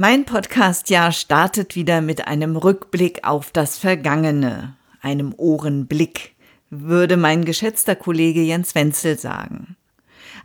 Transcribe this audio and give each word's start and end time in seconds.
Mein 0.00 0.26
Podcast-Jahr 0.26 1.10
startet 1.10 1.74
wieder 1.74 2.00
mit 2.02 2.28
einem 2.28 2.54
Rückblick 2.56 3.26
auf 3.26 3.50
das 3.50 3.78
Vergangene, 3.78 4.76
einem 5.00 5.34
Ohrenblick, 5.36 6.36
würde 6.70 7.16
mein 7.16 7.44
geschätzter 7.44 7.96
Kollege 7.96 8.40
Jens 8.40 8.76
Wenzel 8.76 9.18
sagen. 9.18 9.74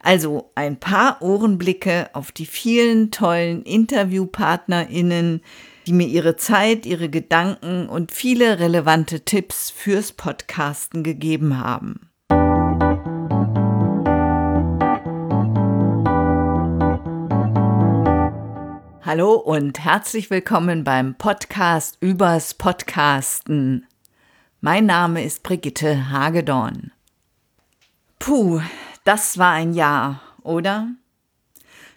Also 0.01 0.49
ein 0.55 0.79
paar 0.79 1.21
Ohrenblicke 1.21 2.09
auf 2.13 2.31
die 2.31 2.47
vielen 2.47 3.11
tollen 3.11 3.61
InterviewpartnerInnen, 3.61 5.41
die 5.85 5.93
mir 5.93 6.07
ihre 6.07 6.35
Zeit, 6.35 6.88
ihre 6.88 7.09
Gedanken 7.09 7.88
und 7.88 8.11
viele 8.11 8.57
relevante 8.57 9.20
Tipps 9.20 9.70
fürs 9.70 10.13
Podcasten 10.13 11.04
gegeben 11.04 11.59
haben. 11.59 12.09
Hallo 19.16 19.34
und 19.36 19.77
herzlich 19.77 20.32
willkommen 20.32 20.84
beim 20.84 21.14
Podcast 21.14 21.97
übers 22.00 22.56
Podcasten. 22.56 23.86
Mein 24.60 24.87
Name 24.87 25.24
ist 25.24 25.43
Brigitte 25.43 26.10
Hagedorn. 26.10 26.92
Puh, 28.18 28.60
das 29.04 29.37
war 29.37 29.51
ein 29.51 29.75
Jahr, 29.75 30.20
oder? 30.42 30.87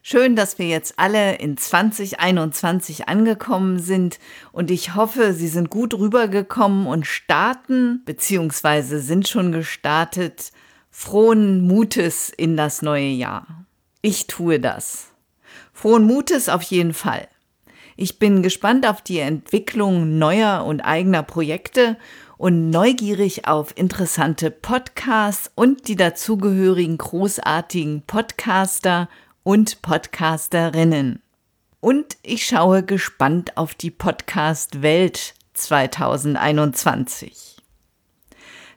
Schön, 0.02 0.36
dass 0.36 0.58
wir 0.58 0.68
jetzt 0.68 0.98
alle 0.98 1.36
in 1.36 1.56
2021 1.56 3.08
angekommen 3.08 3.78
sind 3.78 4.18
und 4.52 4.70
ich 4.70 4.94
hoffe, 4.94 5.32
Sie 5.32 5.48
sind 5.48 5.70
gut 5.70 5.94
rübergekommen 5.94 6.86
und 6.86 7.06
starten 7.06 8.02
bzw. 8.04 8.98
sind 8.98 9.26
schon 9.26 9.52
gestartet 9.52 10.52
frohen 10.90 11.66
Mutes 11.66 12.28
in 12.28 12.58
das 12.58 12.82
neue 12.82 13.08
Jahr. 13.08 13.64
Ich 14.02 14.26
tue 14.26 14.60
das. 14.60 15.15
Frohen 15.76 16.04
Mutes 16.04 16.48
auf 16.48 16.62
jeden 16.62 16.94
Fall. 16.94 17.28
Ich 17.96 18.18
bin 18.18 18.42
gespannt 18.42 18.86
auf 18.86 19.02
die 19.02 19.18
Entwicklung 19.18 20.16
neuer 20.16 20.64
und 20.64 20.80
eigener 20.80 21.22
Projekte 21.22 21.98
und 22.38 22.70
neugierig 22.70 23.46
auf 23.46 23.76
interessante 23.76 24.50
Podcasts 24.50 25.50
und 25.54 25.86
die 25.86 25.96
dazugehörigen 25.96 26.96
großartigen 26.96 28.04
Podcaster 28.06 29.10
und 29.42 29.82
Podcasterinnen. 29.82 31.20
Und 31.80 32.16
ich 32.22 32.46
schaue 32.46 32.82
gespannt 32.82 33.58
auf 33.58 33.74
die 33.74 33.90
Podcast-Welt 33.90 35.34
2021. 35.52 37.56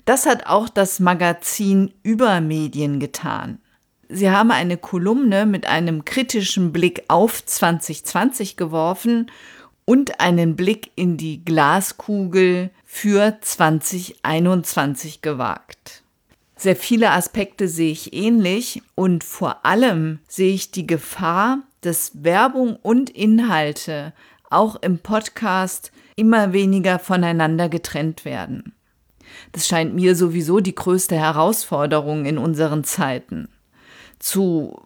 Das 0.03 0.25
hat 0.25 0.47
auch 0.47 0.67
das 0.67 0.99
Magazin 0.99 1.93
Übermedien 2.03 2.99
getan. 2.99 3.61
Sie 4.11 4.31
haben 4.31 4.49
eine 4.49 4.77
Kolumne 4.77 5.45
mit 5.45 5.67
einem 5.67 6.03
kritischen 6.03 6.73
Blick 6.73 7.03
auf 7.09 7.45
2020 7.45 8.57
geworfen 8.57 9.29
und 9.85 10.19
einen 10.19 10.55
Blick 10.55 10.89
in 10.95 11.15
die 11.15 11.45
Glaskugel 11.45 12.71
für 12.83 13.37
2021 13.39 15.21
gewagt. 15.21 16.02
Sehr 16.55 16.75
viele 16.75 17.11
Aspekte 17.11 17.67
sehe 17.67 17.91
ich 17.91 18.11
ähnlich 18.11 18.81
und 18.95 19.23
vor 19.23 19.63
allem 19.63 20.17
sehe 20.27 20.55
ich 20.55 20.71
die 20.71 20.87
Gefahr, 20.87 21.59
dass 21.81 22.23
Werbung 22.23 22.77
und 22.81 23.11
Inhalte 23.11 24.13
auch 24.49 24.75
im 24.81 24.97
Podcast 24.97 25.91
immer 26.15 26.52
weniger 26.52 26.97
voneinander 26.97 27.69
getrennt 27.69 28.25
werden. 28.25 28.73
Das 29.52 29.67
scheint 29.67 29.93
mir 29.93 30.15
sowieso 30.15 30.61
die 30.61 30.73
größte 30.73 31.15
Herausforderung 31.15 32.25
in 32.25 32.39
unseren 32.39 32.83
Zeiten 32.83 33.49
zu 34.19 34.79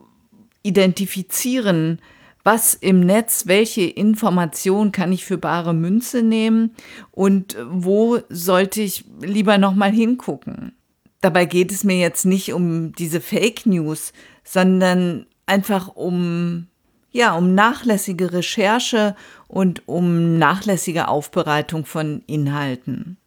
identifizieren, 0.63 1.99
was 2.43 2.73
im 2.73 2.99
Netz, 2.99 3.47
welche 3.47 3.83
Information 3.83 4.91
kann 4.91 5.11
ich 5.11 5.25
für 5.25 5.37
bare 5.37 5.73
Münze 5.73 6.23
nehmen 6.23 6.75
und 7.11 7.57
wo 7.69 8.19
sollte 8.29 8.81
ich 8.81 9.05
lieber 9.21 9.57
nochmal 9.57 9.91
hingucken. 9.91 10.73
Dabei 11.21 11.45
geht 11.45 11.71
es 11.71 11.85
mir 11.85 11.97
jetzt 11.97 12.25
nicht 12.25 12.53
um 12.53 12.91
diese 12.93 13.21
Fake 13.21 13.65
News, 13.65 14.11
sondern 14.43 15.25
einfach 15.45 15.95
um, 15.95 16.67
ja, 17.11 17.33
um 17.33 17.55
nachlässige 17.55 18.33
Recherche 18.33 19.15
und 19.47 19.87
um 19.87 20.37
nachlässige 20.37 21.07
Aufbereitung 21.07 21.85
von 21.85 22.23
Inhalten. 22.27 23.17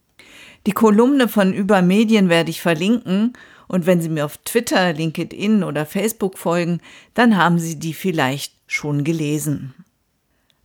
Die 0.66 0.72
Kolumne 0.72 1.28
von 1.28 1.54
Übermedien 1.54 2.28
werde 2.28 2.50
ich 2.50 2.60
verlinken 2.60 3.32
und 3.68 3.86
wenn 3.86 4.00
Sie 4.00 4.08
mir 4.08 4.24
auf 4.24 4.38
Twitter, 4.38 4.92
LinkedIn 4.92 5.62
oder 5.64 5.86
Facebook 5.86 6.38
folgen, 6.38 6.80
dann 7.14 7.36
haben 7.36 7.58
Sie 7.58 7.78
die 7.78 7.94
vielleicht 7.94 8.52
schon 8.66 9.04
gelesen. 9.04 9.74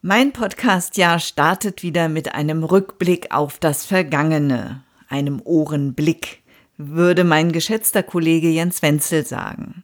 Mein 0.02 0.34
Podcast-Jahr 0.34 1.20
startet 1.20 1.84
wieder 1.84 2.10
mit 2.10 2.34
einem 2.34 2.64
Rückblick 2.64 3.32
auf 3.32 3.60
das 3.60 3.86
Vergangene, 3.86 4.84
einem 5.08 5.42
Ohrenblick, 5.44 6.42
würde 6.78 7.24
mein 7.24 7.52
geschätzter 7.52 8.02
Kollege 8.02 8.50
Jens 8.50 8.82
Wenzel 8.82 9.26
sagen. 9.26 9.84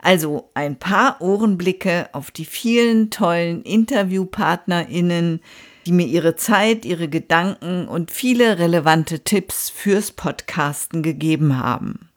Also 0.00 0.50
ein 0.54 0.78
paar 0.78 1.20
Ohrenblicke 1.20 2.10
auf 2.12 2.30
die 2.30 2.44
vielen 2.44 3.10
tollen 3.10 3.62
InterviewpartnerInnen, 3.62 5.40
die 5.86 5.92
mir 5.92 6.06
ihre 6.06 6.36
Zeit, 6.36 6.84
ihre 6.84 7.08
Gedanken 7.08 7.88
und 7.88 8.10
viele 8.10 8.58
relevante 8.58 9.20
Tipps 9.20 9.70
fürs 9.70 10.12
Podcasten 10.12 11.02
gegeben 11.02 11.58
haben. 11.58 12.07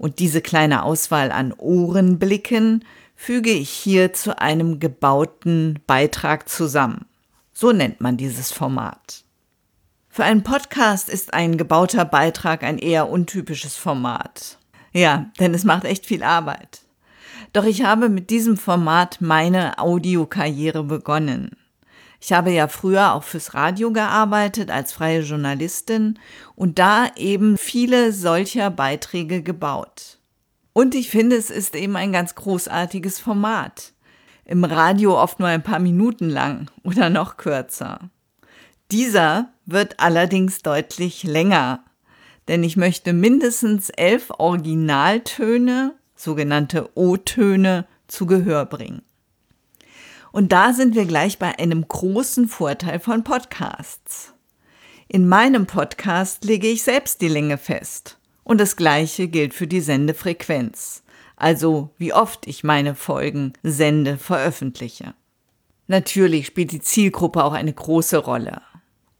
Und 0.00 0.18
diese 0.18 0.40
kleine 0.40 0.82
Auswahl 0.82 1.30
an 1.30 1.52
Ohrenblicken 1.52 2.86
füge 3.14 3.50
ich 3.50 3.68
hier 3.68 4.14
zu 4.14 4.38
einem 4.40 4.80
gebauten 4.80 5.78
Beitrag 5.86 6.48
zusammen. 6.48 7.04
So 7.52 7.72
nennt 7.72 8.00
man 8.00 8.16
dieses 8.16 8.50
Format. 8.50 9.24
Für 10.08 10.24
einen 10.24 10.42
Podcast 10.42 11.10
ist 11.10 11.34
ein 11.34 11.58
gebauter 11.58 12.06
Beitrag 12.06 12.62
ein 12.62 12.78
eher 12.78 13.10
untypisches 13.10 13.76
Format. 13.76 14.56
Ja, 14.94 15.26
denn 15.38 15.52
es 15.52 15.64
macht 15.64 15.84
echt 15.84 16.06
viel 16.06 16.22
Arbeit. 16.22 16.80
Doch 17.52 17.64
ich 17.64 17.84
habe 17.84 18.08
mit 18.08 18.30
diesem 18.30 18.56
Format 18.56 19.18
meine 19.20 19.78
Audiokarriere 19.78 20.82
begonnen. 20.82 21.58
Ich 22.20 22.32
habe 22.32 22.50
ja 22.50 22.68
früher 22.68 23.14
auch 23.14 23.24
fürs 23.24 23.54
Radio 23.54 23.92
gearbeitet 23.92 24.70
als 24.70 24.92
freie 24.92 25.22
Journalistin 25.22 26.18
und 26.54 26.78
da 26.78 27.08
eben 27.16 27.56
viele 27.56 28.12
solcher 28.12 28.70
Beiträge 28.70 29.42
gebaut. 29.42 30.18
Und 30.74 30.94
ich 30.94 31.10
finde, 31.10 31.36
es 31.36 31.50
ist 31.50 31.74
eben 31.74 31.96
ein 31.96 32.12
ganz 32.12 32.34
großartiges 32.34 33.18
Format. 33.18 33.94
Im 34.44 34.64
Radio 34.64 35.20
oft 35.20 35.40
nur 35.40 35.48
ein 35.48 35.62
paar 35.62 35.78
Minuten 35.78 36.28
lang 36.28 36.70
oder 36.84 37.08
noch 37.08 37.36
kürzer. 37.36 38.10
Dieser 38.90 39.52
wird 39.64 39.98
allerdings 39.98 40.62
deutlich 40.62 41.22
länger, 41.22 41.84
denn 42.48 42.64
ich 42.64 42.76
möchte 42.76 43.12
mindestens 43.12 43.90
elf 43.90 44.30
Originaltöne, 44.36 45.94
sogenannte 46.16 46.90
O-Töne, 46.96 47.86
zu 48.08 48.26
Gehör 48.26 48.66
bringen. 48.66 49.02
Und 50.32 50.52
da 50.52 50.72
sind 50.72 50.94
wir 50.94 51.06
gleich 51.06 51.38
bei 51.38 51.58
einem 51.58 51.86
großen 51.86 52.48
Vorteil 52.48 53.00
von 53.00 53.24
Podcasts. 53.24 54.32
In 55.08 55.28
meinem 55.28 55.66
Podcast 55.66 56.44
lege 56.44 56.68
ich 56.68 56.84
selbst 56.84 57.20
die 57.20 57.28
Länge 57.28 57.58
fest. 57.58 58.18
Und 58.44 58.60
das 58.60 58.76
gleiche 58.76 59.28
gilt 59.28 59.54
für 59.54 59.66
die 59.66 59.80
Sendefrequenz, 59.80 61.02
also 61.36 61.90
wie 61.98 62.12
oft 62.12 62.46
ich 62.46 62.64
meine 62.64 62.94
Folgen 62.94 63.52
sende, 63.62 64.18
veröffentliche. 64.18 65.14
Natürlich 65.88 66.46
spielt 66.46 66.70
die 66.70 66.80
Zielgruppe 66.80 67.42
auch 67.42 67.52
eine 67.52 67.72
große 67.72 68.18
Rolle. 68.18 68.62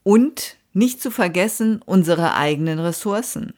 Und 0.04 0.56
nicht 0.72 1.02
zu 1.02 1.10
vergessen 1.10 1.82
unsere 1.84 2.34
eigenen 2.34 2.78
Ressourcen. 2.78 3.54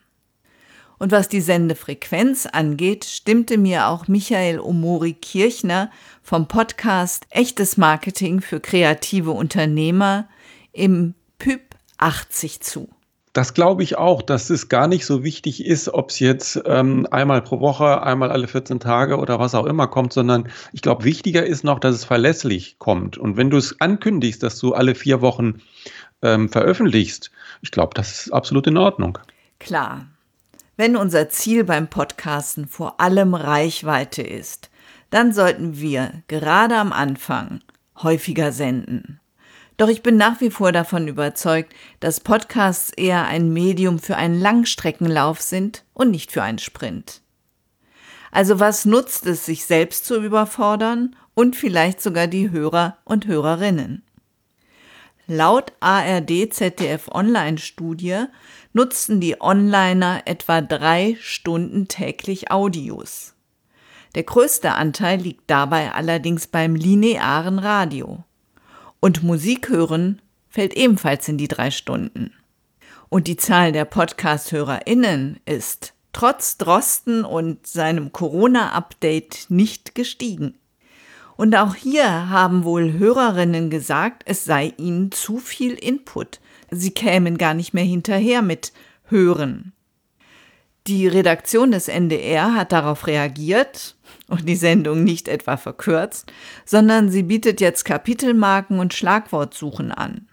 Und 1.03 1.11
was 1.11 1.29
die 1.29 1.41
Sendefrequenz 1.41 2.47
angeht, 2.47 3.05
stimmte 3.05 3.59
mir 3.59 3.89
auch 3.89 4.07
Michael 4.07 4.61
Omori 4.61 5.15
Kirchner 5.15 5.91
vom 6.23 6.47
Podcast 6.47 7.27
Echtes 7.31 7.77
Marketing 7.77 8.41
für 8.41 8.61
kreative 8.61 9.33
Unternehmer 9.33 10.29
im 10.71 11.15
PYP 11.39 11.75
80 11.99 12.61
zu. 12.61 12.89
Das 13.33 13.53
glaube 13.53 13.83
ich 13.83 13.99
auch, 13.99 14.23
dass 14.23 14.49
es 14.49 14.69
gar 14.69 14.87
nicht 14.87 15.05
so 15.05 15.25
wichtig 15.25 15.67
ist, 15.67 15.93
ob 15.93 16.11
es 16.11 16.21
jetzt 16.21 16.63
ähm, 16.67 17.09
einmal 17.11 17.43
pro 17.43 17.59
Woche, 17.59 18.05
einmal 18.05 18.31
alle 18.31 18.47
14 18.47 18.79
Tage 18.79 19.17
oder 19.19 19.41
was 19.41 19.57
auch 19.57 19.67
immer 19.67 19.89
kommt, 19.89 20.13
sondern 20.13 20.51
ich 20.73 20.83
glaube, 20.83 21.03
wichtiger 21.03 21.45
ist 21.45 21.65
noch, 21.65 21.81
dass 21.81 21.97
es 21.97 22.05
verlässlich 22.05 22.79
kommt. 22.79 23.19
Und 23.19 23.37
wenn 23.37 23.51
du 23.51 23.57
es 23.57 23.81
ankündigst, 23.81 24.41
dass 24.41 24.57
du 24.61 24.73
alle 24.73 24.95
vier 24.95 25.21
Wochen 25.21 25.63
ähm, 26.23 26.49
veröffentlichst, 26.49 27.33
ich 27.61 27.73
glaube, 27.73 27.95
das 27.95 28.27
ist 28.27 28.33
absolut 28.33 28.69
in 28.69 28.77
Ordnung. 28.77 29.19
Klar, 29.59 30.07
wenn 30.83 30.97
unser 30.97 31.29
Ziel 31.29 31.63
beim 31.63 31.87
Podcasten 31.87 32.67
vor 32.67 33.01
allem 33.01 33.35
Reichweite 33.35 34.21
ist, 34.21 34.69
dann 35.11 35.33
sollten 35.33 35.79
wir 35.79 36.25
gerade 36.27 36.75
am 36.75 36.93
Anfang 36.93 37.61
häufiger 38.03 38.51
senden. 38.51 39.21
Doch 39.77 39.87
ich 39.87 40.03
bin 40.03 40.17
nach 40.17 40.41
wie 40.41 40.51
vor 40.51 40.73
davon 40.73 41.07
überzeugt, 41.07 41.73
dass 42.01 42.19
Podcasts 42.19 42.91
eher 42.91 43.27
ein 43.27 43.53
Medium 43.53 44.01
für 44.01 44.17
einen 44.17 44.41
Langstreckenlauf 44.41 45.41
sind 45.41 45.85
und 45.95 46.11
nicht 46.11 46.33
für 46.33 46.43
einen 46.43 46.59
Sprint. 46.59 47.23
Also 48.33 48.59
was 48.59 48.85
nutzt 48.85 49.25
es, 49.27 49.47
sich 49.47 49.65
selbst 49.67 50.05
zu 50.05 50.21
überfordern 50.21 51.15
und 51.35 51.55
vielleicht 51.55 52.03
sogar 52.03 52.27
die 52.27 52.51
Hörer 52.51 52.99
und 53.05 53.29
Hörerinnen. 53.29 54.03
Laut 55.29 55.73
ARD 55.79 56.53
ZDF 56.53 57.09
Online-Studie 57.09 58.25
nutzten 58.73 59.21
die 59.21 59.41
Onliner 59.41 60.23
etwa 60.25 60.61
drei 60.61 61.17
Stunden 61.21 61.87
täglich 61.87 62.51
Audios. 62.51 63.35
Der 64.17 64.25
größte 64.25 64.73
Anteil 64.73 65.21
liegt 65.21 65.49
dabei 65.49 65.93
allerdings 65.93 66.49
beim 66.49 66.75
linearen 66.75 67.61
Radio. 67.61 68.25
Und 68.99 69.23
Musik 69.23 69.69
hören 69.69 70.21
fällt 70.49 70.75
ebenfalls 70.75 71.29
in 71.29 71.39
die 71.39 71.49
drei 71.49 71.71
Stunden. 71.71 72.33
Und 73.09 73.27
die 73.29 73.37
Zahl 73.37 73.73
der 73.73 73.85
Podcast-HörerInnen 73.85 75.39
ist 75.45 75.95
trotz 76.13 76.59
Drosten 76.59 77.25
und 77.25 77.67
seinem 77.67 78.13
Corona-Update 78.13 79.47
nicht 79.51 79.95
gestiegen. 79.95 80.59
Und 81.43 81.57
auch 81.57 81.75
hier 81.75 82.31
haben 82.31 82.63
wohl 82.63 82.93
Hörerinnen 82.93 83.69
gesagt, 83.69 84.23
es 84.27 84.45
sei 84.45 84.75
ihnen 84.77 85.11
zu 85.11 85.39
viel 85.39 85.73
Input. 85.73 86.39
Sie 86.71 86.93
kämen 86.93 87.37
gar 87.37 87.53
nicht 87.53 87.75
mehr 87.75 87.83
hinterher 87.83 88.43
mit 88.43 88.73
Hören. 89.07 89.73
Die 90.87 91.09
Redaktion 91.09 91.73
des 91.73 91.89
NDR 91.89 92.55
hat 92.55 92.71
darauf 92.71 93.09
reagiert 93.09 93.97
und 94.29 94.49
die 94.49 94.55
Sendung 94.55 95.03
nicht 95.03 95.27
etwa 95.27 95.57
verkürzt, 95.57 96.33
sondern 96.65 97.11
sie 97.11 97.25
bietet 97.25 97.61
jetzt 97.61 97.85
Kapitelmarken 97.85 98.79
und 98.79 98.95
Schlagwortsuchen 98.95 99.91
an. 99.91 100.29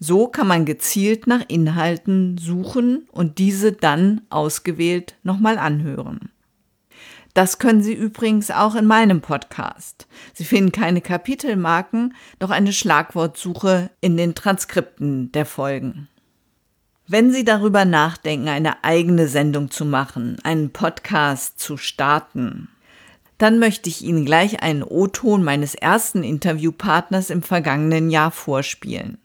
So 0.00 0.28
kann 0.28 0.48
man 0.48 0.66
gezielt 0.66 1.26
nach 1.26 1.44
Inhalten 1.48 2.36
suchen 2.36 3.08
und 3.10 3.38
diese 3.38 3.72
dann 3.72 4.20
ausgewählt 4.28 5.16
nochmal 5.22 5.56
anhören. 5.56 6.30
Das 7.34 7.58
können 7.58 7.82
Sie 7.82 7.94
übrigens 7.94 8.50
auch 8.50 8.74
in 8.74 8.86
meinem 8.86 9.22
Podcast. 9.22 10.06
Sie 10.34 10.44
finden 10.44 10.70
keine 10.70 11.00
Kapitelmarken, 11.00 12.14
doch 12.38 12.50
eine 12.50 12.72
Schlagwortsuche 12.72 13.90
in 14.00 14.16
den 14.16 14.34
Transkripten 14.34 15.32
der 15.32 15.46
Folgen. 15.46 16.08
Wenn 17.06 17.32
Sie 17.32 17.44
darüber 17.44 17.84
nachdenken, 17.84 18.48
eine 18.48 18.84
eigene 18.84 19.28
Sendung 19.28 19.70
zu 19.70 19.84
machen, 19.84 20.36
einen 20.44 20.70
Podcast 20.70 21.58
zu 21.58 21.76
starten, 21.76 22.68
dann 23.38 23.58
möchte 23.58 23.88
ich 23.88 24.02
Ihnen 24.02 24.24
gleich 24.24 24.62
einen 24.62 24.82
O-Ton 24.82 25.42
meines 25.42 25.74
ersten 25.74 26.22
Interviewpartners 26.22 27.30
im 27.30 27.42
vergangenen 27.42 28.10
Jahr 28.10 28.30
vorspielen. 28.30 29.18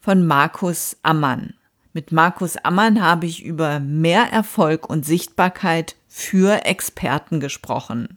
Von 0.00 0.26
Markus 0.26 0.96
Ammann. 1.02 1.54
Mit 1.94 2.10
Markus 2.10 2.56
Ammann 2.56 3.02
habe 3.02 3.26
ich 3.26 3.44
über 3.44 3.78
mehr 3.78 4.32
Erfolg 4.32 4.88
und 4.88 5.04
Sichtbarkeit 5.04 5.94
für 6.08 6.64
Experten 6.64 7.38
gesprochen. 7.38 8.16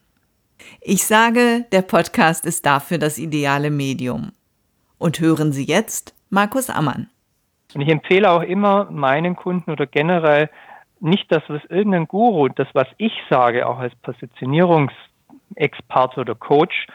Ich 0.80 1.06
sage, 1.06 1.66
der 1.74 1.81
Podcast 1.81 2.45
ist 2.45 2.66
dafür 2.66 3.00
das 3.00 3.18
ideale 3.18 3.72
Medium. 3.72 4.31
Und 4.98 5.19
hören 5.19 5.51
Sie 5.51 5.66
jetzt 5.66 6.16
Markus 6.30 6.69
Ammann. 6.69 7.10
Und 7.74 7.81
ich 7.81 7.89
empfehle 7.89 8.31
auch 8.31 8.44
immer 8.44 8.89
meinen 8.89 9.36
Kunden 9.36 9.69
oder 9.69 9.88
generell 9.88 10.50
nicht 11.01 11.30
das, 11.30 11.44
was 11.50 11.62
irgendein 11.66 12.07
Guru, 12.07 12.48
das, 12.48 12.69
was 12.71 12.88
ich 12.98 13.12
sage, 13.30 13.68
auch 13.68 13.80
als 13.80 13.94
Positionierungsexperte 13.98 16.21
oder 16.21 16.36
Coach, 16.36 16.88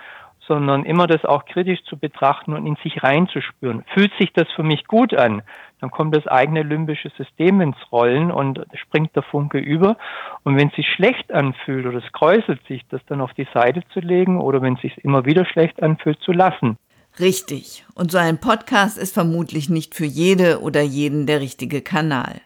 sondern 0.51 0.85
immer 0.85 1.07
das 1.07 1.25
auch 1.25 1.45
kritisch 1.45 1.85
zu 1.85 1.97
betrachten 1.97 2.55
und 2.55 2.67
in 2.67 2.77
sich 2.83 3.05
reinzuspüren. 3.05 3.85
Fühlt 3.95 4.11
sich 4.19 4.33
das 4.33 4.49
für 4.57 4.65
mich 4.65 4.85
gut 4.89 5.15
an? 5.15 5.43
Dann 5.81 5.93
kommt 5.93 6.17
das 6.17 6.27
eigene 6.27 6.65
limbische 6.65 7.09
System 7.17 7.61
ins 7.61 7.77
Rollen 7.93 8.33
und 8.33 8.59
springt 8.75 9.15
der 9.15 9.23
Funke 9.23 9.59
über. 9.59 9.97
Und 10.43 10.57
wenn 10.57 10.67
es 10.67 10.75
sich 10.75 10.89
schlecht 10.89 11.33
anfühlt 11.33 11.87
oder 11.87 11.99
es 11.99 12.13
kräuselt 12.13 12.61
sich, 12.67 12.83
das 12.89 13.01
dann 13.07 13.21
auf 13.21 13.33
die 13.35 13.47
Seite 13.55 13.83
zu 13.93 14.01
legen 14.01 14.41
oder 14.41 14.61
wenn 14.61 14.75
es 14.75 14.81
sich 14.81 15.05
immer 15.05 15.25
wieder 15.25 15.45
schlecht 15.45 15.81
anfühlt, 15.81 16.19
zu 16.21 16.33
lassen. 16.33 16.77
Richtig. 17.21 17.85
Und 17.95 18.11
so 18.11 18.19
ein 18.19 18.41
Podcast 18.41 18.99
ist 18.99 19.15
vermutlich 19.15 19.71
nicht 19.71 19.95
für 19.95 20.05
jede 20.05 20.63
oder 20.63 20.83
jeden 20.83 21.27
der 21.27 21.41
richtige 21.41 21.81
Kanal. 21.81 22.41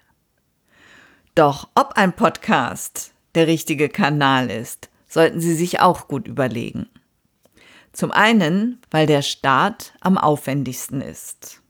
Doch 1.35 1.69
ob 1.75 1.95
ein 1.97 2.13
Podcast 2.13 3.15
der 3.35 3.47
richtige 3.47 3.89
Kanal 3.89 4.51
ist, 4.51 4.91
sollten 5.09 5.41
Sie 5.41 5.55
sich 5.55 5.81
auch 5.81 6.07
gut 6.07 6.29
überlegen. 6.29 6.87
Zum 7.95 8.11
einen, 8.11 8.83
weil 8.91 9.07
der 9.07 9.23
Start 9.23 9.95
am 10.01 10.19
aufwendigsten 10.19 11.01
ist. 11.01 11.63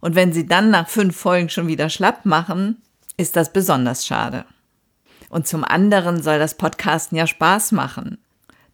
Und 0.00 0.14
wenn 0.14 0.32
Sie 0.32 0.46
dann 0.46 0.70
nach 0.70 0.88
fünf 0.88 1.16
Folgen 1.16 1.48
schon 1.48 1.66
wieder 1.66 1.88
schlapp 1.88 2.24
machen, 2.24 2.80
ist 3.16 3.34
das 3.34 3.52
besonders 3.52 4.06
schade. 4.06 4.44
Und 5.30 5.48
zum 5.48 5.64
anderen 5.64 6.22
soll 6.22 6.38
das 6.38 6.56
Podcasten 6.56 7.18
ja 7.18 7.26
Spaß 7.26 7.72
machen. 7.72 8.18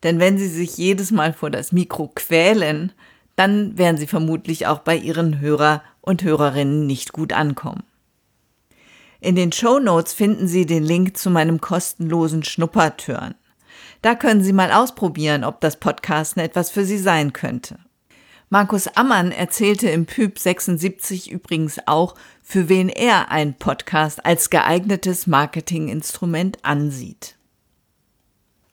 Denn 0.03 0.19
wenn 0.19 0.37
Sie 0.37 0.49
sich 0.49 0.77
jedes 0.77 1.11
Mal 1.11 1.33
vor 1.33 1.51
das 1.51 1.73
Mikro 1.73 2.11
quälen, 2.15 2.93
dann 3.39 3.79
werden 3.79 3.97
sie 3.97 4.09
vermutlich 4.09 4.67
auch 4.67 4.81
bei 4.81 4.97
ihren 4.97 5.39
Hörer 5.39 5.85
und 6.01 6.25
Hörerinnen 6.25 6.89
nicht 6.89 7.13
gut 7.13 7.33
ankommen. 7.33 7.85
In 9.21 9.37
den 9.37 9.53
Show 9.53 9.79
Notes 9.79 10.13
finden 10.13 10.49
Sie 10.49 10.67
den 10.67 10.83
Link 10.83 11.17
zu 11.17 11.31
meinem 11.31 11.61
kostenlosen 11.61 12.43
Schnuppertörn. 12.43 13.37
Da 14.03 14.15
können 14.15 14.43
Sie 14.43 14.53
mal 14.53 14.73
ausprobieren, 14.73 15.45
ob 15.45 15.61
das 15.61 15.79
Podcasten 15.81 16.41
etwas 16.43 16.71
für 16.71 16.85
Sie 16.85 16.99
sein 16.99 17.33
könnte. 17.33 17.79
Markus 18.51 18.89
Ammann 18.89 19.31
erzählte 19.31 19.91
im 19.91 20.07
Pyp 20.07 20.39
76 20.39 21.31
übrigens 21.31 21.81
auch, 21.87 22.15
für 22.43 22.71
wen 22.71 22.89
er 22.89 23.31
ein 23.31 23.55
Podcast 23.59 24.25
als 24.25 24.49
geeignetes 24.49 25.27
Marketinginstrument 25.27 26.65
ansieht. 26.65 27.37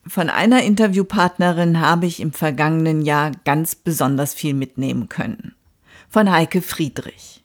Von 0.07 0.29
einer 0.29 0.63
Interviewpartnerin 0.63 1.81
habe 1.81 2.05
ich 2.05 2.21
im 2.21 2.31
vergangenen 2.31 3.01
Jahr 3.01 3.31
ganz 3.43 3.75
besonders 3.75 4.33
viel 4.33 4.53
mitnehmen 4.53 5.09
können. 5.09 5.55
Von 6.07 6.31
Heike 6.31 6.61
Friedrich. 6.61 7.43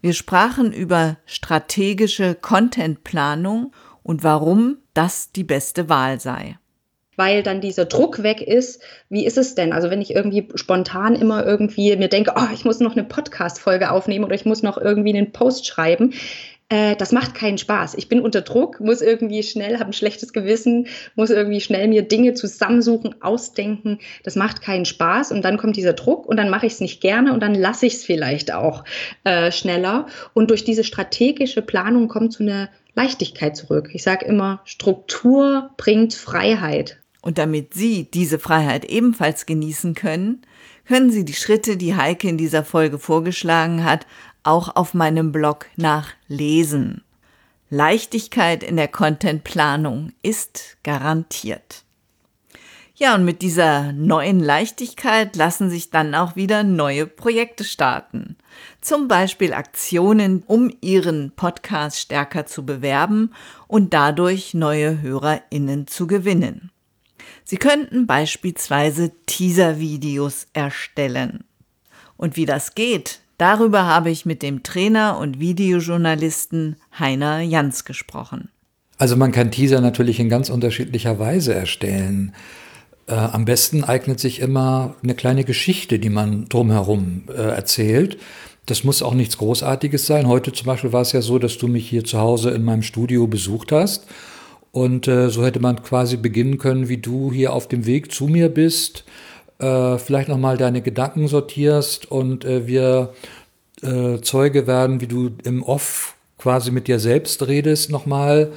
Wir 0.00 0.12
sprachen 0.12 0.72
über 0.72 1.16
strategische 1.24 2.36
Contentplanung 2.36 3.72
und 4.04 4.22
warum 4.22 4.76
das 4.94 5.32
die 5.32 5.42
beste 5.42 5.88
Wahl 5.88 6.20
sei 6.20 6.58
weil 7.16 7.42
dann 7.42 7.60
dieser 7.60 7.86
Druck 7.86 8.22
weg 8.22 8.40
ist. 8.40 8.82
Wie 9.08 9.26
ist 9.26 9.38
es 9.38 9.54
denn? 9.54 9.72
Also 9.72 9.90
wenn 9.90 10.00
ich 10.00 10.14
irgendwie 10.14 10.48
spontan 10.54 11.14
immer 11.14 11.44
irgendwie 11.44 11.96
mir 11.96 12.08
denke, 12.08 12.34
oh, 12.36 12.48
ich 12.54 12.64
muss 12.64 12.80
noch 12.80 12.92
eine 12.92 13.04
Podcast-Folge 13.04 13.90
aufnehmen 13.90 14.24
oder 14.24 14.34
ich 14.34 14.44
muss 14.44 14.62
noch 14.62 14.78
irgendwie 14.78 15.16
einen 15.16 15.32
Post 15.32 15.66
schreiben, 15.66 16.12
äh, 16.68 16.96
das 16.96 17.12
macht 17.12 17.34
keinen 17.34 17.58
Spaß. 17.58 17.94
Ich 17.94 18.08
bin 18.08 18.20
unter 18.20 18.40
Druck, 18.40 18.80
muss 18.80 19.00
irgendwie 19.00 19.42
schnell, 19.42 19.78
habe 19.78 19.90
ein 19.90 19.92
schlechtes 19.92 20.32
Gewissen, 20.32 20.88
muss 21.14 21.30
irgendwie 21.30 21.60
schnell 21.60 21.86
mir 21.86 22.02
Dinge 22.02 22.34
zusammensuchen, 22.34 23.22
ausdenken. 23.22 23.98
Das 24.24 24.34
macht 24.34 24.62
keinen 24.62 24.84
Spaß 24.84 25.30
und 25.30 25.44
dann 25.44 25.58
kommt 25.58 25.76
dieser 25.76 25.92
Druck 25.92 26.26
und 26.26 26.36
dann 26.36 26.50
mache 26.50 26.66
ich 26.66 26.74
es 26.74 26.80
nicht 26.80 27.00
gerne 27.00 27.32
und 27.32 27.40
dann 27.40 27.54
lasse 27.54 27.86
ich 27.86 27.94
es 27.94 28.04
vielleicht 28.04 28.52
auch 28.52 28.84
äh, 29.24 29.52
schneller. 29.52 30.06
Und 30.34 30.50
durch 30.50 30.64
diese 30.64 30.82
strategische 30.82 31.62
Planung 31.62 32.08
kommt 32.08 32.32
so 32.32 32.42
eine 32.42 32.68
Leichtigkeit 32.96 33.56
zurück. 33.56 33.90
Ich 33.92 34.02
sage 34.02 34.26
immer, 34.26 34.60
Struktur 34.64 35.70
bringt 35.76 36.14
Freiheit. 36.14 36.98
Und 37.26 37.38
damit 37.38 37.74
Sie 37.74 38.08
diese 38.08 38.38
Freiheit 38.38 38.84
ebenfalls 38.84 39.46
genießen 39.46 39.96
können, 39.96 40.42
können 40.86 41.10
Sie 41.10 41.24
die 41.24 41.34
Schritte, 41.34 41.76
die 41.76 41.96
Heike 41.96 42.28
in 42.28 42.38
dieser 42.38 42.62
Folge 42.62 43.00
vorgeschlagen 43.00 43.82
hat, 43.82 44.06
auch 44.44 44.76
auf 44.76 44.94
meinem 44.94 45.32
Blog 45.32 45.66
nachlesen. 45.74 47.02
Leichtigkeit 47.68 48.62
in 48.62 48.76
der 48.76 48.86
Contentplanung 48.86 50.12
ist 50.22 50.76
garantiert. 50.84 51.82
Ja, 52.94 53.16
und 53.16 53.24
mit 53.24 53.42
dieser 53.42 53.92
neuen 53.92 54.38
Leichtigkeit 54.38 55.34
lassen 55.34 55.68
sich 55.68 55.90
dann 55.90 56.14
auch 56.14 56.36
wieder 56.36 56.62
neue 56.62 57.08
Projekte 57.08 57.64
starten. 57.64 58.36
Zum 58.80 59.08
Beispiel 59.08 59.52
Aktionen, 59.52 60.44
um 60.46 60.72
Ihren 60.80 61.32
Podcast 61.34 61.98
stärker 61.98 62.46
zu 62.46 62.64
bewerben 62.64 63.32
und 63.66 63.94
dadurch 63.94 64.54
neue 64.54 65.02
HörerInnen 65.02 65.88
zu 65.88 66.06
gewinnen. 66.06 66.70
Sie 67.46 67.56
könnten 67.56 68.06
beispielsweise 68.06 69.12
Teaser-Videos 69.24 70.48
erstellen. 70.52 71.44
Und 72.18 72.36
wie 72.36 72.44
das 72.44 72.74
geht, 72.74 73.20
Darüber 73.38 73.84
habe 73.84 74.10
ich 74.10 74.24
mit 74.24 74.42
dem 74.42 74.62
Trainer 74.62 75.18
und 75.18 75.40
Videojournalisten 75.40 76.76
Heiner 76.98 77.40
Jans 77.40 77.84
gesprochen. 77.84 78.48
Also 78.98 79.16
man 79.16 79.30
kann 79.32 79.50
Teaser 79.50 79.82
natürlich 79.82 80.18
in 80.20 80.30
ganz 80.30 80.48
unterschiedlicher 80.48 81.18
Weise 81.18 81.52
erstellen. 81.52 82.34
Äh, 83.06 83.14
am 83.14 83.44
besten 83.44 83.84
eignet 83.84 84.20
sich 84.20 84.40
immer 84.40 84.94
eine 85.02 85.14
kleine 85.14 85.44
Geschichte, 85.44 85.98
die 85.98 86.08
man 86.08 86.48
drumherum 86.48 87.24
äh, 87.28 87.32
erzählt. 87.32 88.16
Das 88.64 88.84
muss 88.84 89.02
auch 89.02 89.14
nichts 89.14 89.36
Großartiges 89.36 90.06
sein. 90.06 90.26
Heute 90.26 90.52
zum 90.52 90.66
Beispiel 90.66 90.94
war 90.94 91.02
es 91.02 91.12
ja 91.12 91.20
so, 91.20 91.38
dass 91.38 91.58
du 91.58 91.68
mich 91.68 91.86
hier 91.88 92.04
zu 92.04 92.18
Hause 92.18 92.50
in 92.50 92.64
meinem 92.64 92.82
Studio 92.82 93.26
besucht 93.26 93.70
hast. 93.70 94.06
Und 94.76 95.08
äh, 95.08 95.30
so 95.30 95.44
hätte 95.44 95.60
man 95.60 95.82
quasi 95.82 96.16
beginnen 96.16 96.58
können, 96.58 96.88
wie 96.88 96.98
du 96.98 97.32
hier 97.32 97.54
auf 97.54 97.66
dem 97.66 97.86
Weg 97.86 98.12
zu 98.12 98.26
mir 98.26 98.50
bist 98.50 99.04
äh, 99.58 99.98
vielleicht 99.98 100.28
nochmal 100.28 100.56
deine 100.56 100.82
Gedanken 100.82 101.28
sortierst 101.28 102.10
und 102.10 102.44
äh, 102.44 102.66
wir 102.66 103.14
äh, 103.82 104.20
Zeuge 104.20 104.66
werden, 104.66 105.00
wie 105.00 105.06
du 105.06 105.30
im 105.44 105.62
Off 105.62 106.14
quasi 106.38 106.70
mit 106.70 106.88
dir 106.88 106.98
selbst 106.98 107.46
redest 107.46 107.90
nochmal 107.90 108.52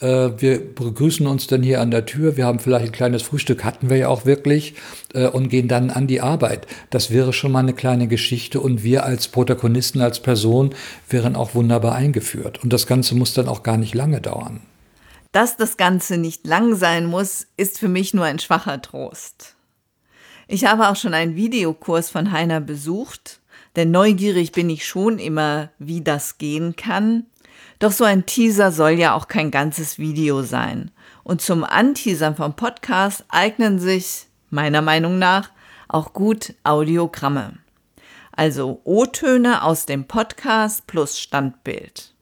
Äh, 0.00 0.30
wir 0.38 0.60
begrüßen 0.74 1.26
uns 1.26 1.48
dann 1.48 1.64
hier 1.64 1.80
an 1.80 1.90
der 1.90 2.06
Tür. 2.06 2.36
Wir 2.36 2.46
haben 2.46 2.60
vielleicht 2.60 2.86
ein 2.86 2.92
kleines 2.92 3.22
Frühstück, 3.22 3.64
hatten 3.64 3.90
wir 3.90 3.96
ja 3.96 4.08
auch 4.08 4.26
wirklich, 4.26 4.74
äh, 5.12 5.26
und 5.26 5.48
gehen 5.48 5.66
dann 5.66 5.90
an 5.90 6.06
die 6.06 6.20
Arbeit. 6.20 6.68
Das 6.90 7.10
wäre 7.10 7.32
schon 7.32 7.50
mal 7.50 7.60
eine 7.60 7.72
kleine 7.72 8.06
Geschichte 8.06 8.60
und 8.60 8.84
wir 8.84 9.04
als 9.04 9.26
Protagonisten, 9.26 10.00
als 10.00 10.20
Person 10.20 10.70
wären 11.10 11.34
auch 11.34 11.56
wunderbar 11.56 11.96
eingeführt. 11.96 12.62
Und 12.62 12.72
das 12.72 12.86
Ganze 12.86 13.16
muss 13.16 13.34
dann 13.34 13.48
auch 13.48 13.64
gar 13.64 13.76
nicht 13.76 13.94
lange 13.96 14.20
dauern. 14.20 14.60
Dass 15.38 15.56
das 15.56 15.76
Ganze 15.76 16.18
nicht 16.18 16.48
lang 16.48 16.74
sein 16.74 17.06
muss, 17.06 17.46
ist 17.56 17.78
für 17.78 17.86
mich 17.86 18.12
nur 18.12 18.24
ein 18.24 18.40
schwacher 18.40 18.82
Trost. 18.82 19.54
Ich 20.48 20.64
habe 20.64 20.88
auch 20.88 20.96
schon 20.96 21.14
einen 21.14 21.36
Videokurs 21.36 22.10
von 22.10 22.32
Heiner 22.32 22.60
besucht, 22.60 23.40
denn 23.76 23.92
neugierig 23.92 24.50
bin 24.50 24.68
ich 24.68 24.84
schon 24.84 25.20
immer, 25.20 25.70
wie 25.78 26.00
das 26.00 26.38
gehen 26.38 26.74
kann. 26.74 27.26
Doch 27.78 27.92
so 27.92 28.02
ein 28.02 28.26
Teaser 28.26 28.72
soll 28.72 28.98
ja 28.98 29.14
auch 29.14 29.28
kein 29.28 29.52
ganzes 29.52 29.96
Video 29.96 30.42
sein. 30.42 30.90
Und 31.22 31.40
zum 31.40 31.62
Anteasern 31.62 32.34
vom 32.34 32.56
Podcast 32.56 33.24
eignen 33.28 33.78
sich, 33.78 34.26
meiner 34.50 34.82
Meinung 34.82 35.20
nach, 35.20 35.52
auch 35.86 36.14
gut 36.14 36.54
Audiogramme. 36.64 37.58
Also 38.32 38.80
O-Töne 38.82 39.62
aus 39.62 39.86
dem 39.86 40.08
Podcast 40.08 40.88
plus 40.88 41.16
Standbild. 41.16 42.12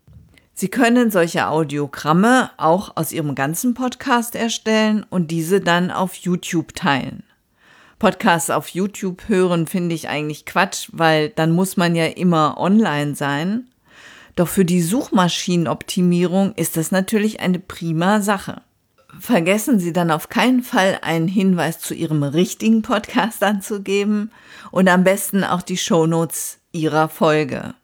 Sie 0.58 0.68
können 0.68 1.10
solche 1.10 1.48
Audiogramme 1.48 2.50
auch 2.56 2.96
aus 2.96 3.12
Ihrem 3.12 3.34
ganzen 3.34 3.74
Podcast 3.74 4.34
erstellen 4.34 5.04
und 5.10 5.30
diese 5.30 5.60
dann 5.60 5.90
auf 5.90 6.14
YouTube 6.14 6.74
teilen. 6.74 7.24
Podcasts 7.98 8.48
auf 8.48 8.68
YouTube 8.68 9.28
hören 9.28 9.66
finde 9.66 9.94
ich 9.94 10.08
eigentlich 10.08 10.46
Quatsch, 10.46 10.88
weil 10.92 11.28
dann 11.28 11.52
muss 11.52 11.76
man 11.76 11.94
ja 11.94 12.06
immer 12.06 12.56
online 12.56 13.14
sein. 13.14 13.68
Doch 14.34 14.48
für 14.48 14.64
die 14.64 14.80
Suchmaschinenoptimierung 14.80 16.54
ist 16.54 16.78
das 16.78 16.90
natürlich 16.90 17.40
eine 17.40 17.58
prima 17.58 18.22
Sache. 18.22 18.62
Vergessen 19.20 19.78
Sie 19.78 19.92
dann 19.92 20.10
auf 20.10 20.30
keinen 20.30 20.62
Fall 20.62 21.00
einen 21.02 21.28
Hinweis 21.28 21.80
zu 21.80 21.92
Ihrem 21.92 22.22
richtigen 22.22 22.80
Podcast 22.80 23.42
anzugeben 23.42 24.30
und 24.70 24.88
am 24.88 25.04
besten 25.04 25.44
auch 25.44 25.60
die 25.60 25.76
Shownotes 25.76 26.60
Ihrer 26.72 27.10
Folge. 27.10 27.74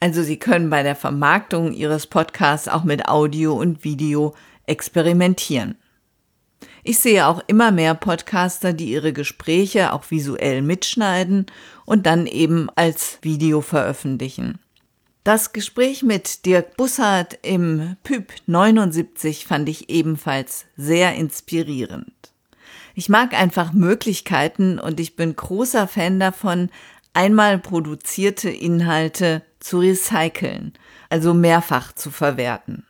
Also 0.00 0.22
Sie 0.22 0.38
können 0.38 0.70
bei 0.70 0.82
der 0.82 0.96
Vermarktung 0.96 1.72
Ihres 1.72 2.06
Podcasts 2.06 2.68
auch 2.68 2.84
mit 2.84 3.06
Audio 3.06 3.54
und 3.54 3.84
Video 3.84 4.34
experimentieren. 4.66 5.76
Ich 6.82 6.98
sehe 6.98 7.26
auch 7.26 7.42
immer 7.46 7.70
mehr 7.70 7.94
Podcaster, 7.94 8.72
die 8.72 8.90
ihre 8.90 9.12
Gespräche 9.12 9.92
auch 9.92 10.10
visuell 10.10 10.62
mitschneiden 10.62 11.46
und 11.84 12.06
dann 12.06 12.26
eben 12.26 12.68
als 12.74 13.18
Video 13.22 13.60
veröffentlichen. 13.60 14.58
Das 15.22 15.52
Gespräch 15.52 16.02
mit 16.02 16.46
Dirk 16.46 16.78
Bussard 16.78 17.38
im 17.42 17.96
PÜB 18.02 18.32
79 18.46 19.44
fand 19.46 19.68
ich 19.68 19.90
ebenfalls 19.90 20.64
sehr 20.76 21.14
inspirierend. 21.14 22.14
Ich 22.94 23.10
mag 23.10 23.38
einfach 23.38 23.74
Möglichkeiten 23.74 24.78
und 24.78 24.98
ich 24.98 25.16
bin 25.16 25.36
großer 25.36 25.86
Fan 25.86 26.18
davon, 26.18 26.70
einmal 27.12 27.58
produzierte 27.58 28.48
Inhalte 28.48 29.42
zu 29.60 29.78
recyceln, 29.78 30.72
also 31.08 31.34
mehrfach 31.34 31.92
zu 31.92 32.10
verwerten. 32.10 32.84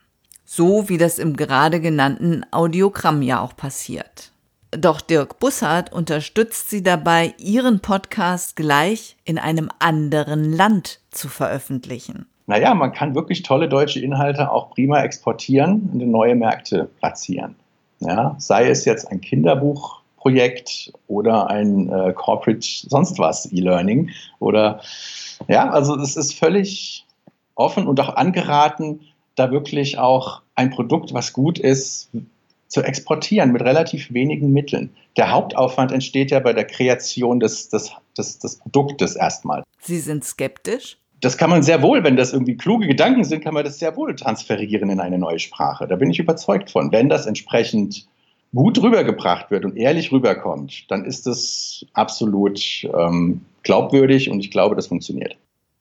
So 0.45 0.89
wie 0.89 0.99
das 0.99 1.19
im 1.19 1.37
gerade 1.37 1.81
genannten 1.81 2.45
Audiogramm 2.51 3.23
ja 3.23 3.41
auch 3.41 3.57
passiert. 3.57 4.33
Doch 4.73 5.01
Dirk 5.01 5.41
Bussard 5.41 5.93
unterstützt 5.93 6.71
sie 6.71 6.83
dabei, 6.83 7.35
ihren 7.39 7.81
Podcast 7.81 8.55
gleich 8.55 9.17
in 9.25 9.39
einem 9.39 9.69
anderen 9.81 10.53
Land 10.53 11.01
zu 11.11 11.29
veröffentlichen. 11.29 12.27
Naja, 12.47 12.75
man 12.75 12.93
kann 12.93 13.15
wirklich 13.15 13.43
tolle 13.43 13.69
deutsche 13.69 14.01
Inhalte 14.01 14.51
auch 14.51 14.71
prima 14.71 15.03
exportieren 15.03 15.91
und 15.93 16.01
in 16.01 16.11
neue 16.11 16.35
Märkte 16.35 16.89
platzieren. 16.99 17.57
Ja, 18.01 18.35
sei 18.39 18.69
es 18.69 18.85
jetzt 18.85 19.11
ein 19.11 19.21
Kinderbuchprojekt 19.21 20.93
oder 21.07 21.49
ein 21.49 21.89
äh, 21.93 22.13
Corporate 22.13 22.67
sonst 22.89 23.19
was 23.19 23.53
E-Learning 23.53 24.11
oder 24.39 24.81
ja, 25.49 25.71
also 25.71 25.97
es 25.97 26.17
ist 26.17 26.35
völlig 26.35 27.07
offen 27.55 27.87
und 27.87 28.01
auch 28.01 28.17
angeraten, 28.17 29.01
da 29.35 29.51
wirklich 29.51 29.99
auch 29.99 30.43
ein 30.55 30.71
Produkt, 30.71 31.15
was 31.15 31.33
gut 31.33 31.59
ist, 31.59 32.11
zu 32.69 32.83
exportieren 32.83 33.51
mit 33.53 33.63
relativ 33.63 34.13
wenigen 34.13 34.53
Mitteln. 34.53 34.91
Der 35.17 35.33
Hauptaufwand 35.33 35.91
entsteht 35.91 36.31
ja 36.31 36.39
bei 36.39 36.53
der 36.53 36.65
Kreation 36.65 37.41
des, 37.41 37.69
des, 37.69 37.91
des, 38.17 38.39
des 38.39 38.57
Produktes 38.57 39.17
erstmal. 39.17 39.65
Sie 39.81 39.99
sind 39.99 40.25
skeptisch? 40.25 40.97
Das 41.21 41.37
kann 41.37 41.51
man 41.51 41.63
sehr 41.63 41.83
wohl, 41.83 42.05
wenn 42.05 42.17
das 42.17 42.33
irgendwie 42.33 42.57
kluge 42.57 42.87
Gedanken 42.87 43.25
sind, 43.25 43.43
kann 43.43 43.55
man 43.55 43.65
das 43.65 43.79
sehr 43.79 43.97
wohl 43.97 44.15
transferieren 44.15 44.89
in 44.89 45.01
eine 45.01 45.19
neue 45.19 45.39
Sprache. 45.39 45.87
Da 45.87 45.97
bin 45.97 46.11
ich 46.11 46.19
überzeugt 46.19 46.71
von. 46.71 46.93
Wenn 46.93 47.09
das 47.09 47.27
entsprechend 47.27 48.07
gut 48.55 48.83
rübergebracht 48.83 49.51
wird 49.51 49.65
und 49.65 49.77
ehrlich 49.77 50.13
rüberkommt, 50.13 50.91
dann 50.91 51.05
ist 51.05 51.27
das 51.27 51.85
absolut 51.93 52.61
ähm, 52.85 53.43
glaubwürdig 53.63 54.31
und 54.31 54.41
ich 54.41 54.51
glaube, 54.51 54.75
das 54.75 54.89
funktioniert. 54.89 55.37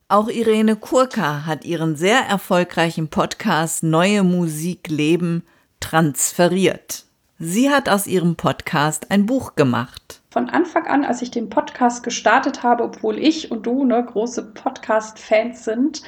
Auch 0.08 0.28
Irene 0.28 0.76
Kurka 0.76 1.46
hat 1.46 1.66
ihren 1.66 1.96
sehr 1.96 2.22
erfolgreichen 2.22 3.10
Podcast 3.10 3.84
Neue 3.84 4.24
Musik 4.24 4.88
Leben 4.90 5.44
transferiert. 5.80 7.06
Sie 7.38 7.70
hat 7.70 7.88
aus 7.88 8.06
ihrem 8.06 8.36
Podcast 8.36 9.12
ein 9.12 9.26
Buch 9.26 9.56
gemacht. 9.56 10.22
Von 10.30 10.50
Anfang 10.50 10.88
an, 10.88 11.06
als 11.06 11.22
ich 11.22 11.32
den 11.32 11.50
Podcast 11.50 12.04
gestartet 12.04 12.64
habe, 12.64 12.84
obwohl 12.84 13.18
ich 13.18 13.50
und 13.50 13.66
du 13.66 13.86
ne, 13.86 14.04
große 14.04 14.52
Podcast-Fans 14.54 15.64
sind, 15.64 16.02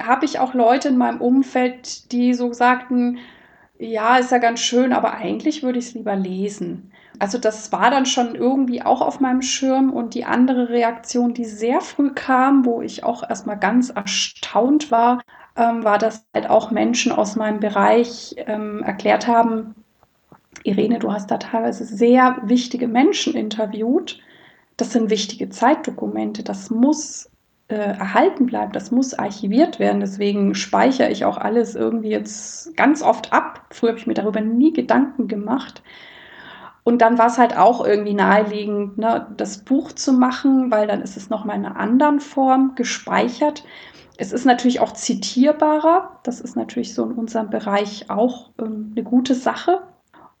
habe 0.00 0.24
ich 0.24 0.38
auch 0.38 0.54
Leute 0.54 0.88
in 0.88 0.96
meinem 0.96 1.20
Umfeld, 1.20 2.10
die 2.10 2.32
so 2.32 2.52
sagten, 2.52 3.18
ja, 3.82 4.16
ist 4.18 4.30
ja 4.30 4.38
ganz 4.38 4.60
schön, 4.60 4.92
aber 4.92 5.14
eigentlich 5.14 5.62
würde 5.62 5.78
ich 5.78 5.86
es 5.86 5.94
lieber 5.94 6.14
lesen. 6.16 6.92
Also 7.18 7.38
das 7.38 7.72
war 7.72 7.90
dann 7.90 8.06
schon 8.06 8.34
irgendwie 8.34 8.82
auch 8.82 9.00
auf 9.00 9.20
meinem 9.20 9.42
Schirm 9.42 9.90
und 9.92 10.14
die 10.14 10.24
andere 10.24 10.68
Reaktion, 10.68 11.34
die 11.34 11.44
sehr 11.44 11.80
früh 11.80 12.12
kam, 12.14 12.64
wo 12.64 12.80
ich 12.82 13.04
auch 13.04 13.28
erstmal 13.28 13.58
ganz 13.58 13.90
erstaunt 13.90 14.90
war, 14.90 15.20
ähm, 15.56 15.84
war, 15.84 15.98
dass 15.98 16.24
halt 16.34 16.48
auch 16.48 16.70
Menschen 16.70 17.12
aus 17.12 17.36
meinem 17.36 17.60
Bereich 17.60 18.34
ähm, 18.38 18.82
erklärt 18.82 19.26
haben, 19.26 19.74
Irene, 20.64 21.00
du 21.00 21.12
hast 21.12 21.30
da 21.30 21.38
teilweise 21.38 21.84
sehr 21.84 22.38
wichtige 22.44 22.86
Menschen 22.86 23.34
interviewt. 23.34 24.20
Das 24.76 24.92
sind 24.92 25.10
wichtige 25.10 25.48
Zeitdokumente. 25.48 26.44
Das 26.44 26.70
muss 26.70 27.31
äh, 27.72 27.98
erhalten 27.98 28.46
bleiben. 28.46 28.72
Das 28.72 28.90
muss 28.90 29.14
archiviert 29.14 29.78
werden. 29.78 30.00
Deswegen 30.00 30.54
speichere 30.54 31.10
ich 31.10 31.24
auch 31.24 31.38
alles 31.38 31.74
irgendwie 31.74 32.10
jetzt 32.10 32.76
ganz 32.76 33.02
oft 33.02 33.32
ab. 33.32 33.66
Früher 33.70 33.90
habe 33.90 33.98
ich 33.98 34.06
mir 34.06 34.14
darüber 34.14 34.40
nie 34.40 34.72
Gedanken 34.72 35.26
gemacht. 35.26 35.82
Und 36.84 37.00
dann 37.00 37.18
war 37.18 37.26
es 37.26 37.38
halt 37.38 37.56
auch 37.56 37.84
irgendwie 37.84 38.14
naheliegend, 38.14 38.98
ne, 38.98 39.28
das 39.36 39.58
Buch 39.58 39.92
zu 39.92 40.12
machen, 40.12 40.70
weil 40.70 40.86
dann 40.86 41.00
ist 41.00 41.16
es 41.16 41.30
nochmal 41.30 41.56
in 41.56 41.64
einer 41.64 41.78
anderen 41.78 42.20
Form 42.20 42.74
gespeichert. 42.74 43.64
Es 44.18 44.32
ist 44.32 44.44
natürlich 44.44 44.80
auch 44.80 44.92
zitierbarer. 44.92 46.20
Das 46.24 46.40
ist 46.40 46.56
natürlich 46.56 46.94
so 46.94 47.04
in 47.04 47.12
unserem 47.12 47.50
Bereich 47.50 48.10
auch 48.10 48.50
ähm, 48.60 48.92
eine 48.94 49.04
gute 49.04 49.34
Sache. 49.34 49.82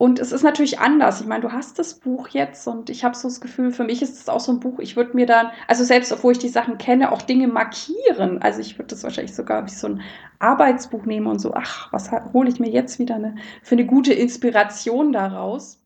Und 0.02 0.18
es 0.18 0.32
ist 0.32 0.42
natürlich 0.42 0.80
anders. 0.80 1.20
Ich 1.20 1.28
meine, 1.28 1.42
du 1.42 1.52
hast 1.52 1.78
das 1.78 1.94
Buch 1.94 2.26
jetzt 2.26 2.66
und 2.66 2.90
ich 2.90 3.04
habe 3.04 3.14
so 3.14 3.28
das 3.28 3.40
Gefühl, 3.40 3.70
für 3.70 3.84
mich 3.84 4.02
ist 4.02 4.20
es 4.20 4.28
auch 4.28 4.40
so 4.40 4.50
ein 4.50 4.58
Buch, 4.58 4.80
ich 4.80 4.96
würde 4.96 5.14
mir 5.14 5.26
dann, 5.26 5.50
also 5.68 5.84
selbst 5.84 6.10
obwohl 6.10 6.32
ich 6.32 6.40
die 6.40 6.48
Sachen 6.48 6.76
kenne, 6.76 7.12
auch 7.12 7.22
Dinge 7.22 7.46
markieren. 7.46 8.42
Also 8.42 8.58
ich 8.58 8.76
würde 8.78 8.88
das 8.88 9.04
wahrscheinlich 9.04 9.32
sogar 9.32 9.64
wie 9.64 9.70
so 9.70 9.86
ein 9.86 10.00
Arbeitsbuch 10.40 11.04
nehmen 11.04 11.28
und 11.28 11.38
so, 11.38 11.54
ach, 11.54 11.92
was 11.92 12.10
hole 12.32 12.48
ich 12.48 12.58
mir 12.58 12.68
jetzt 12.68 12.98
wieder 12.98 13.14
eine, 13.14 13.36
für 13.62 13.76
eine 13.76 13.86
gute 13.86 14.12
Inspiration 14.12 15.12
daraus. 15.12 15.78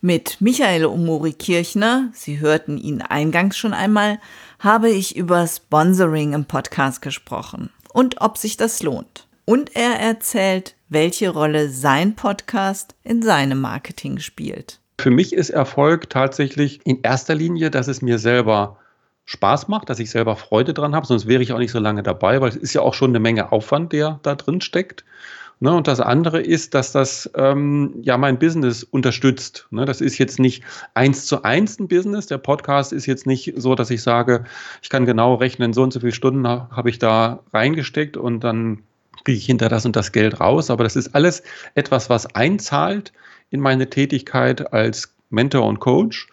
Mit 0.00 0.40
Michael 0.40 0.86
Omori 0.86 1.34
Kirchner, 1.34 2.08
Sie 2.14 2.40
hörten 2.40 2.78
ihn 2.78 3.02
eingangs 3.02 3.58
schon 3.58 3.74
einmal, 3.74 4.20
habe 4.58 4.88
ich 4.88 5.16
über 5.16 5.46
Sponsoring 5.46 6.32
im 6.32 6.46
Podcast 6.46 7.02
gesprochen 7.02 7.68
und 7.92 8.22
ob 8.22 8.38
sich 8.38 8.56
das 8.56 8.82
lohnt. 8.82 9.28
Und 9.44 9.76
er 9.76 10.00
erzählt, 10.00 10.76
welche 10.90 11.30
Rolle 11.30 11.68
sein 11.68 12.16
Podcast 12.16 12.96
in 13.04 13.22
seinem 13.22 13.60
Marketing 13.60 14.18
spielt. 14.18 14.80
Für 15.00 15.10
mich 15.10 15.32
ist 15.32 15.50
Erfolg 15.50 16.10
tatsächlich 16.10 16.80
in 16.84 17.00
erster 17.02 17.36
Linie, 17.36 17.70
dass 17.70 17.86
es 17.86 18.02
mir 18.02 18.18
selber 18.18 18.76
Spaß 19.24 19.68
macht, 19.68 19.88
dass 19.88 20.00
ich 20.00 20.10
selber 20.10 20.34
Freude 20.34 20.74
dran 20.74 20.96
habe, 20.96 21.06
sonst 21.06 21.28
wäre 21.28 21.44
ich 21.44 21.52
auch 21.52 21.58
nicht 21.58 21.70
so 21.70 21.78
lange 21.78 22.02
dabei, 22.02 22.40
weil 22.40 22.48
es 22.48 22.56
ist 22.56 22.74
ja 22.74 22.80
auch 22.80 22.94
schon 22.94 23.12
eine 23.12 23.20
Menge 23.20 23.52
Aufwand, 23.52 23.92
der 23.92 24.18
da 24.24 24.34
drin 24.34 24.60
steckt. 24.60 25.04
Ne, 25.62 25.72
und 25.72 25.86
das 25.86 26.00
andere 26.00 26.40
ist, 26.40 26.74
dass 26.74 26.90
das 26.90 27.30
ähm, 27.34 27.94
ja 28.00 28.16
mein 28.16 28.38
Business 28.38 28.82
unterstützt. 28.82 29.68
Ne, 29.70 29.84
das 29.84 30.00
ist 30.00 30.18
jetzt 30.18 30.40
nicht 30.40 30.64
eins 30.94 31.26
zu 31.26 31.44
eins 31.44 31.78
ein 31.78 31.86
Business. 31.86 32.26
Der 32.26 32.38
Podcast 32.38 32.92
ist 32.94 33.06
jetzt 33.06 33.26
nicht 33.26 33.52
so, 33.56 33.74
dass 33.74 33.90
ich 33.90 34.02
sage, 34.02 34.44
ich 34.82 34.88
kann 34.88 35.04
genau 35.06 35.34
rechnen, 35.34 35.72
so 35.72 35.82
und 35.82 35.92
so 35.92 36.00
viele 36.00 36.12
Stunden 36.12 36.48
habe 36.48 36.90
ich 36.90 36.98
da 36.98 37.40
reingesteckt 37.52 38.16
und 38.16 38.40
dann 38.40 38.82
kriege 39.24 39.38
ich 39.38 39.46
hinter 39.46 39.68
das 39.68 39.84
und 39.86 39.96
das 39.96 40.12
Geld 40.12 40.40
raus. 40.40 40.70
Aber 40.70 40.84
das 40.84 40.96
ist 40.96 41.14
alles 41.14 41.42
etwas, 41.74 42.10
was 42.10 42.34
einzahlt 42.34 43.12
in 43.50 43.60
meine 43.60 43.90
Tätigkeit 43.90 44.72
als 44.72 45.14
Mentor 45.30 45.66
und 45.66 45.80
Coach. 45.80 46.28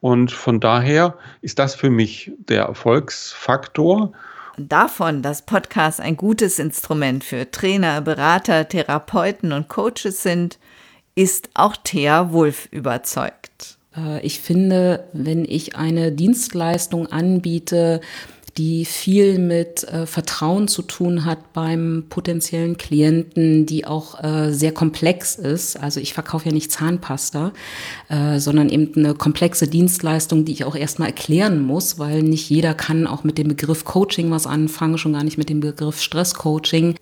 Und 0.00 0.32
von 0.32 0.58
daher 0.58 1.16
ist 1.42 1.58
das 1.58 1.74
für 1.74 1.90
mich 1.90 2.32
der 2.38 2.64
Erfolgsfaktor. 2.64 4.12
Davon, 4.58 5.22
dass 5.22 5.42
Podcasts 5.42 6.00
ein 6.00 6.16
gutes 6.16 6.58
Instrument 6.58 7.24
für 7.24 7.50
Trainer, 7.50 8.00
Berater, 8.00 8.68
Therapeuten 8.68 9.52
und 9.52 9.68
Coaches 9.68 10.22
sind, 10.22 10.58
ist 11.14 11.50
auch 11.54 11.76
Thea 11.76 12.32
Wulff 12.32 12.68
überzeugt. 12.70 13.78
Äh, 13.96 14.20
ich 14.26 14.40
finde, 14.40 15.08
wenn 15.12 15.44
ich 15.44 15.76
eine 15.76 16.12
Dienstleistung 16.12 17.06
anbiete, 17.06 18.00
die 18.58 18.84
viel 18.84 19.38
mit 19.38 19.84
äh, 19.84 20.04
Vertrauen 20.06 20.68
zu 20.68 20.82
tun 20.82 21.24
hat 21.24 21.54
beim 21.54 22.04
potenziellen 22.10 22.76
Klienten, 22.76 23.64
die 23.64 23.86
auch 23.86 24.22
äh, 24.22 24.52
sehr 24.52 24.72
komplex 24.72 25.36
ist. 25.36 25.76
Also 25.80 26.00
ich 26.00 26.12
verkaufe 26.12 26.46
ja 26.46 26.52
nicht 26.52 26.70
Zahnpasta, 26.70 27.52
äh, 28.08 28.38
sondern 28.38 28.68
eben 28.68 28.92
eine 28.94 29.14
komplexe 29.14 29.68
Dienstleistung, 29.68 30.44
die 30.44 30.52
ich 30.52 30.64
auch 30.66 30.76
erstmal 30.76 31.08
erklären 31.08 31.62
muss, 31.62 31.98
weil 31.98 32.22
nicht 32.22 32.50
jeder 32.50 32.74
kann 32.74 33.06
auch 33.06 33.24
mit 33.24 33.38
dem 33.38 33.48
Begriff 33.48 33.84
Coaching 33.84 34.30
was 34.30 34.46
anfangen, 34.46 34.98
schon 34.98 35.14
gar 35.14 35.24
nicht 35.24 35.38
mit 35.38 35.48
dem 35.48 35.60
Begriff 35.60 36.02
Stresscoaching. 36.02 36.96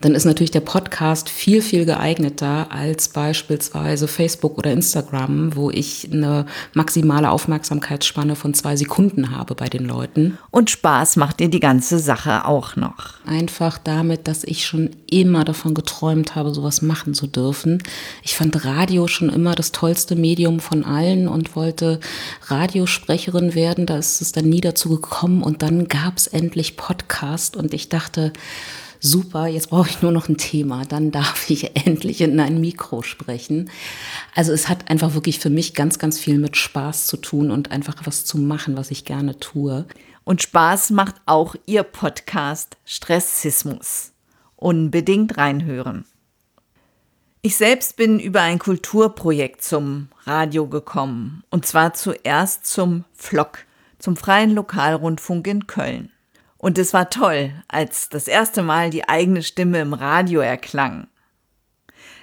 Dann 0.00 0.14
ist 0.16 0.24
natürlich 0.24 0.50
der 0.50 0.60
Podcast 0.60 1.28
viel, 1.28 1.62
viel 1.62 1.84
geeigneter 1.84 2.72
als 2.72 3.10
beispielsweise 3.10 4.08
Facebook 4.08 4.58
oder 4.58 4.72
Instagram, 4.72 5.54
wo 5.54 5.70
ich 5.70 6.08
eine 6.12 6.46
maximale 6.74 7.30
Aufmerksamkeitsspanne 7.30 8.34
von 8.34 8.54
zwei 8.54 8.74
Sekunden 8.74 9.30
habe 9.30 9.54
bei 9.54 9.68
den 9.68 9.84
Leuten. 9.84 10.38
Und 10.50 10.70
Spaß 10.70 10.95
Spaß 10.96 11.16
macht 11.16 11.40
dir 11.40 11.50
die 11.50 11.60
ganze 11.60 11.98
Sache 11.98 12.46
auch 12.46 12.74
noch? 12.74 13.20
Einfach 13.26 13.76
damit, 13.76 14.26
dass 14.26 14.44
ich 14.44 14.64
schon 14.64 14.96
immer 15.10 15.44
davon 15.44 15.74
geträumt 15.74 16.34
habe, 16.34 16.54
sowas 16.54 16.80
machen 16.80 17.12
zu 17.12 17.26
dürfen. 17.26 17.82
Ich 18.22 18.34
fand 18.34 18.64
Radio 18.64 19.06
schon 19.06 19.28
immer 19.28 19.54
das 19.54 19.72
tollste 19.72 20.16
Medium 20.16 20.58
von 20.58 20.86
allen 20.86 21.28
und 21.28 21.54
wollte 21.54 22.00
Radiosprecherin 22.46 23.54
werden. 23.54 23.84
Da 23.84 23.98
ist 23.98 24.22
es 24.22 24.32
dann 24.32 24.48
nie 24.48 24.62
dazu 24.62 24.88
gekommen 24.88 25.42
und 25.42 25.60
dann 25.60 25.86
gab 25.86 26.16
es 26.16 26.28
endlich 26.28 26.78
Podcast 26.78 27.58
und 27.58 27.74
ich 27.74 27.90
dachte, 27.90 28.32
super, 28.98 29.48
jetzt 29.48 29.68
brauche 29.68 29.90
ich 29.90 30.00
nur 30.00 30.12
noch 30.12 30.30
ein 30.30 30.38
Thema, 30.38 30.86
dann 30.86 31.10
darf 31.10 31.50
ich 31.50 31.76
endlich 31.86 32.22
in 32.22 32.40
ein 32.40 32.58
Mikro 32.58 33.02
sprechen. 33.02 33.68
Also 34.34 34.52
es 34.52 34.70
hat 34.70 34.90
einfach 34.90 35.12
wirklich 35.12 35.40
für 35.40 35.50
mich 35.50 35.74
ganz, 35.74 35.98
ganz 35.98 36.18
viel 36.18 36.38
mit 36.38 36.56
Spaß 36.56 37.06
zu 37.06 37.18
tun 37.18 37.50
und 37.50 37.70
einfach 37.70 37.96
was 38.04 38.24
zu 38.24 38.38
machen, 38.38 38.78
was 38.78 38.90
ich 38.90 39.04
gerne 39.04 39.38
tue. 39.38 39.84
Und 40.26 40.42
Spaß 40.42 40.90
macht 40.90 41.14
auch 41.24 41.54
Ihr 41.66 41.84
Podcast 41.84 42.78
Stressismus. 42.84 44.10
Unbedingt 44.56 45.38
reinhören. 45.38 46.04
Ich 47.42 47.56
selbst 47.56 47.96
bin 47.96 48.18
über 48.18 48.42
ein 48.42 48.58
Kulturprojekt 48.58 49.62
zum 49.62 50.08
Radio 50.24 50.66
gekommen. 50.66 51.44
Und 51.48 51.64
zwar 51.64 51.94
zuerst 51.94 52.66
zum 52.66 53.04
FLOC, 53.14 53.66
zum 54.00 54.16
Freien 54.16 54.50
Lokalrundfunk 54.50 55.46
in 55.46 55.68
Köln. 55.68 56.10
Und 56.58 56.76
es 56.76 56.92
war 56.92 57.08
toll, 57.08 57.52
als 57.68 58.08
das 58.08 58.26
erste 58.26 58.64
Mal 58.64 58.90
die 58.90 59.08
eigene 59.08 59.44
Stimme 59.44 59.78
im 59.78 59.92
Radio 59.92 60.40
erklang. 60.40 61.06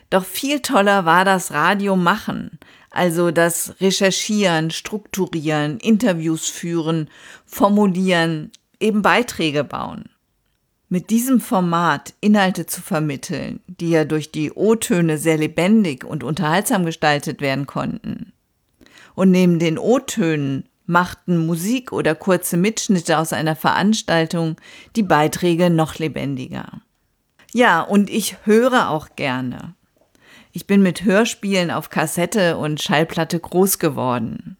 Doch 0.09 0.25
viel 0.25 0.59
toller 0.59 1.05
war 1.05 1.23
das 1.23 1.53
Radio 1.53 1.95
machen, 1.95 2.59
also 2.93 3.31
das 3.31 3.75
Recherchieren, 3.81 4.71
Strukturieren, 4.71 5.79
Interviews 5.79 6.47
führen, 6.47 7.09
formulieren, 7.45 8.51
eben 8.79 9.01
Beiträge 9.01 9.63
bauen. 9.63 10.05
Mit 10.89 11.09
diesem 11.09 11.41
Format 11.41 12.13
Inhalte 12.21 12.67
zu 12.67 12.81
vermitteln, 12.81 13.61
die 13.67 13.89
ja 13.89 14.05
durch 14.05 14.31
die 14.31 14.51
O-Töne 14.51 15.17
sehr 15.17 15.37
lebendig 15.37 16.05
und 16.05 16.23
unterhaltsam 16.23 16.85
gestaltet 16.85 17.41
werden 17.41 17.65
konnten. 17.65 18.31
Und 19.15 19.31
neben 19.31 19.57
den 19.57 19.79
O-Tönen 19.79 20.69
machten 20.85 21.47
Musik 21.47 21.91
oder 21.91 22.13
kurze 22.13 22.57
Mitschnitte 22.57 23.17
aus 23.17 23.33
einer 23.33 23.55
Veranstaltung 23.55 24.57
die 24.95 25.03
Beiträge 25.03 25.69
noch 25.69 25.95
lebendiger. 25.95 26.81
Ja, 27.53 27.81
und 27.81 28.09
ich 28.09 28.45
höre 28.45 28.89
auch 28.89 29.15
gerne. 29.15 29.75
Ich 30.55 30.67
bin 30.67 30.83
mit 30.83 31.03
Hörspielen 31.03 31.71
auf 31.71 31.89
Kassette 31.89 32.57
und 32.57 32.79
Schallplatte 32.79 33.39
groß 33.39 33.79
geworden. 33.79 34.55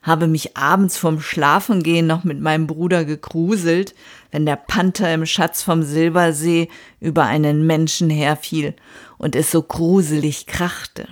Habe 0.00 0.28
mich 0.28 0.56
abends 0.56 0.96
vorm 0.96 1.20
Schlafengehen 1.20 2.06
noch 2.06 2.22
mit 2.22 2.40
meinem 2.40 2.68
Bruder 2.68 3.04
gegruselt, 3.04 3.96
wenn 4.30 4.46
der 4.46 4.54
Panther 4.54 5.12
im 5.12 5.26
Schatz 5.26 5.64
vom 5.64 5.82
Silbersee 5.82 6.68
über 7.00 7.24
einen 7.24 7.66
Menschen 7.66 8.10
herfiel 8.10 8.76
und 9.18 9.34
es 9.34 9.50
so 9.50 9.60
gruselig 9.60 10.46
krachte. 10.46 11.08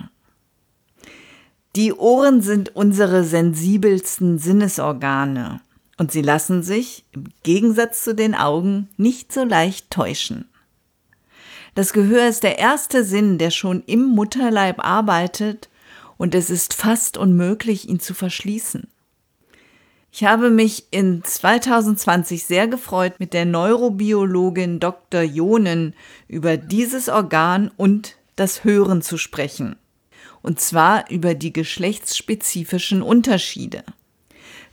Die 1.75 1.91
Ohren 1.91 2.41
sind 2.41 2.73
unsere 2.77 3.25
sensibelsten 3.25 4.39
Sinnesorgane 4.39 5.59
und 5.97 6.13
sie 6.13 6.21
lassen 6.21 6.63
sich, 6.63 7.03
im 7.11 7.25
Gegensatz 7.43 8.05
zu 8.05 8.15
den 8.15 8.35
Augen, 8.35 8.87
nicht 8.95 9.33
so 9.33 9.43
leicht 9.43 9.91
täuschen. 9.91 10.45
Das 11.75 11.91
Gehör 11.91 12.27
ist 12.27 12.43
der 12.43 12.59
erste 12.59 13.03
Sinn, 13.03 13.37
der 13.37 13.49
schon 13.49 13.83
im 13.87 14.03
Mutterleib 14.03 14.85
arbeitet 14.85 15.69
und 16.17 16.35
es 16.35 16.49
ist 16.49 16.73
fast 16.73 17.17
unmöglich, 17.17 17.89
ihn 17.89 17.99
zu 17.99 18.13
verschließen. 18.13 18.87
Ich 20.11 20.23
habe 20.25 20.51
mich 20.51 20.85
in 20.91 21.23
2020 21.23 22.43
sehr 22.43 22.67
gefreut, 22.67 23.13
mit 23.17 23.33
der 23.33 23.45
Neurobiologin 23.45 24.79
Dr. 24.79 25.23
Jonen 25.23 25.95
über 26.27 26.55
dieses 26.55 27.09
Organ 27.09 27.71
und 27.77 28.17
das 28.35 28.63
Hören 28.63 29.01
zu 29.01 29.17
sprechen. 29.17 29.75
Und 30.43 30.59
zwar 30.59 31.09
über 31.09 31.33
die 31.33 31.51
geschlechtsspezifischen 31.51 33.01
Unterschiede. 33.01 33.83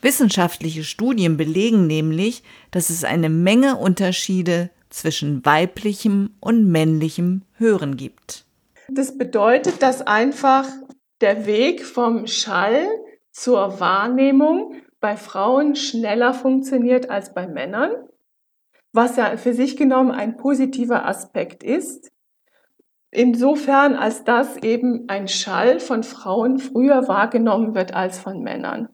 Wissenschaftliche 0.02 0.84
Studien 0.84 1.38
belegen 1.38 1.86
nämlich, 1.86 2.42
dass 2.70 2.90
es 2.90 3.04
eine 3.04 3.30
Menge 3.30 3.76
Unterschiede 3.76 4.68
zwischen 4.90 5.44
weiblichem 5.44 6.34
und 6.40 6.70
männlichem 6.70 7.42
Hören 7.56 7.96
gibt. 7.96 8.44
Das 8.88 9.16
bedeutet, 9.16 9.82
dass 9.82 10.02
einfach 10.02 10.66
der 11.20 11.46
Weg 11.46 11.84
vom 11.84 12.26
Schall 12.26 12.86
zur 13.30 13.80
Wahrnehmung 13.80 14.74
bei 15.00 15.16
Frauen 15.16 15.76
schneller 15.76 16.34
funktioniert 16.34 17.08
als 17.08 17.32
bei 17.32 17.46
Männern, 17.46 17.92
was 18.92 19.16
ja 19.16 19.36
für 19.36 19.54
sich 19.54 19.76
genommen 19.76 20.10
ein 20.10 20.36
positiver 20.36 21.06
Aspekt 21.06 21.62
ist. 21.62 22.10
Insofern, 23.12 23.94
als 23.94 24.24
dass 24.24 24.56
eben 24.58 25.08
ein 25.08 25.26
Schall 25.26 25.80
von 25.80 26.02
Frauen 26.02 26.58
früher 26.58 27.08
wahrgenommen 27.08 27.74
wird 27.74 27.94
als 27.94 28.18
von 28.18 28.42
Männern. 28.42 28.88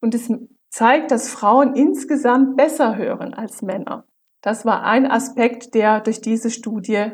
Und 0.00 0.14
es 0.14 0.30
zeigt, 0.68 1.10
dass 1.10 1.30
Frauen 1.30 1.74
insgesamt 1.74 2.56
besser 2.56 2.96
hören 2.96 3.32
als 3.32 3.62
Männer. 3.62 4.04
Das 4.46 4.64
war 4.64 4.84
ein 4.84 5.10
Aspekt, 5.10 5.74
der 5.74 5.98
durch 5.98 6.20
diese 6.20 6.50
Studie 6.50 7.06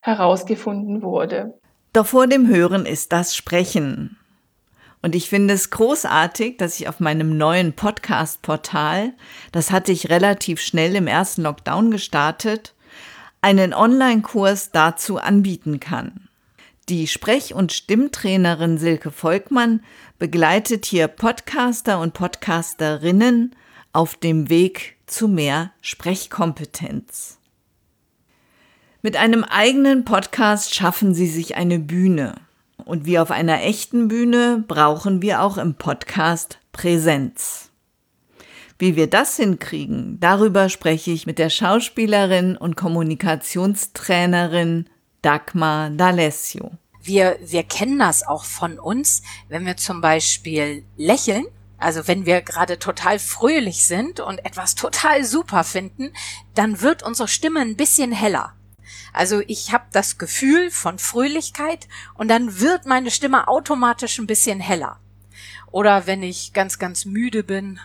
herausgefunden 0.00 1.02
wurde. 1.02 1.52
Doch 1.92 2.06
vor 2.06 2.26
dem 2.26 2.48
Hören 2.48 2.86
ist 2.86 3.12
das 3.12 3.36
Sprechen. 3.36 4.16
Und 5.02 5.14
ich 5.14 5.28
finde 5.28 5.52
es 5.52 5.68
großartig, 5.68 6.56
dass 6.56 6.80
ich 6.80 6.88
auf 6.88 6.98
meinem 6.98 7.36
neuen 7.36 7.74
Podcast-Portal, 7.74 9.12
das 9.52 9.70
hatte 9.70 9.92
ich 9.92 10.08
relativ 10.08 10.62
schnell 10.62 10.96
im 10.96 11.06
ersten 11.06 11.42
Lockdown 11.42 11.90
gestartet, 11.90 12.74
einen 13.42 13.74
Online-Kurs 13.74 14.70
dazu 14.70 15.18
anbieten 15.18 15.80
kann. 15.80 16.30
Die 16.88 17.06
Sprech- 17.06 17.52
und 17.52 17.74
Stimmtrainerin 17.74 18.78
Silke 18.78 19.10
Volkmann 19.10 19.82
begleitet 20.18 20.86
hier 20.86 21.08
Podcaster 21.08 22.00
und 22.00 22.14
Podcasterinnen 22.14 23.54
auf 23.92 24.16
dem 24.16 24.48
Weg 24.48 24.96
zu 25.06 25.28
mehr 25.28 25.70
Sprechkompetenz. 25.80 27.38
Mit 29.02 29.16
einem 29.16 29.44
eigenen 29.44 30.04
Podcast 30.04 30.74
schaffen 30.74 31.14
Sie 31.14 31.28
sich 31.28 31.54
eine 31.56 31.78
Bühne. 31.78 32.34
Und 32.84 33.06
wie 33.06 33.18
auf 33.18 33.30
einer 33.30 33.62
echten 33.62 34.08
Bühne 34.08 34.64
brauchen 34.66 35.22
wir 35.22 35.42
auch 35.42 35.58
im 35.58 35.74
Podcast 35.74 36.58
Präsenz. 36.72 37.70
Wie 38.78 38.96
wir 38.96 39.08
das 39.08 39.36
hinkriegen, 39.36 40.18
darüber 40.20 40.68
spreche 40.68 41.10
ich 41.10 41.26
mit 41.26 41.38
der 41.38 41.50
Schauspielerin 41.50 42.56
und 42.56 42.76
Kommunikationstrainerin 42.76 44.86
Dagmar 45.22 45.88
D'Alessio. 45.88 46.70
Wir, 47.02 47.38
wir 47.44 47.64
kennen 47.64 47.98
das 47.98 48.24
auch 48.26 48.44
von 48.44 48.78
uns, 48.78 49.22
wenn 49.48 49.66
wir 49.66 49.76
zum 49.76 50.00
Beispiel 50.00 50.84
lächeln 50.96 51.46
also 51.78 52.06
wenn 52.08 52.26
wir 52.26 52.42
gerade 52.42 52.78
total 52.78 53.18
fröhlich 53.18 53.86
sind 53.86 54.20
und 54.20 54.44
etwas 54.44 54.74
total 54.74 55.24
super 55.24 55.64
finden, 55.64 56.12
dann 56.54 56.80
wird 56.80 57.02
unsere 57.02 57.28
Stimme 57.28 57.60
ein 57.60 57.76
bisschen 57.76 58.12
heller. 58.12 58.54
Also 59.12 59.40
ich 59.46 59.72
habe 59.72 59.84
das 59.92 60.18
Gefühl 60.18 60.70
von 60.70 60.98
Fröhlichkeit 60.98 61.88
und 62.14 62.28
dann 62.28 62.60
wird 62.60 62.86
meine 62.86 63.10
Stimme 63.10 63.48
automatisch 63.48 64.18
ein 64.18 64.26
bisschen 64.26 64.60
heller. 64.60 64.98
Oder 65.70 66.06
wenn 66.06 66.22
ich 66.22 66.52
ganz, 66.52 66.78
ganz 66.78 67.04
müde 67.04 67.42
bin, 67.42 67.78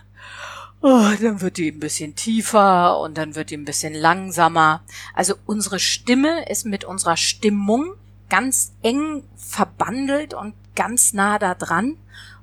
oh, 0.81 1.09
dann 1.21 1.41
wird 1.41 1.57
die 1.57 1.71
ein 1.71 1.79
bisschen 1.79 2.15
tiefer 2.15 2.99
und 2.99 3.17
dann 3.17 3.35
wird 3.35 3.49
die 3.49 3.57
ein 3.57 3.65
bisschen 3.65 3.93
langsamer. 3.93 4.83
Also 5.13 5.35
unsere 5.45 5.79
Stimme 5.79 6.49
ist 6.49 6.65
mit 6.65 6.83
unserer 6.83 7.17
Stimmung 7.17 7.95
ganz 8.29 8.73
eng 8.81 9.23
verbandelt 9.35 10.33
und 10.33 10.55
ganz 10.75 11.13
nah 11.13 11.39
da 11.39 11.55
dran. 11.55 11.97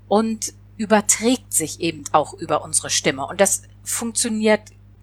Und 0.08 0.54
überträgt 0.80 1.52
sich 1.52 1.80
eben 1.80 2.04
auch 2.12 2.32
über 2.32 2.64
unsere 2.64 2.88
Stimme. 2.88 3.26
Und 3.26 3.38
das 3.38 3.64
funktioniert 3.84 4.62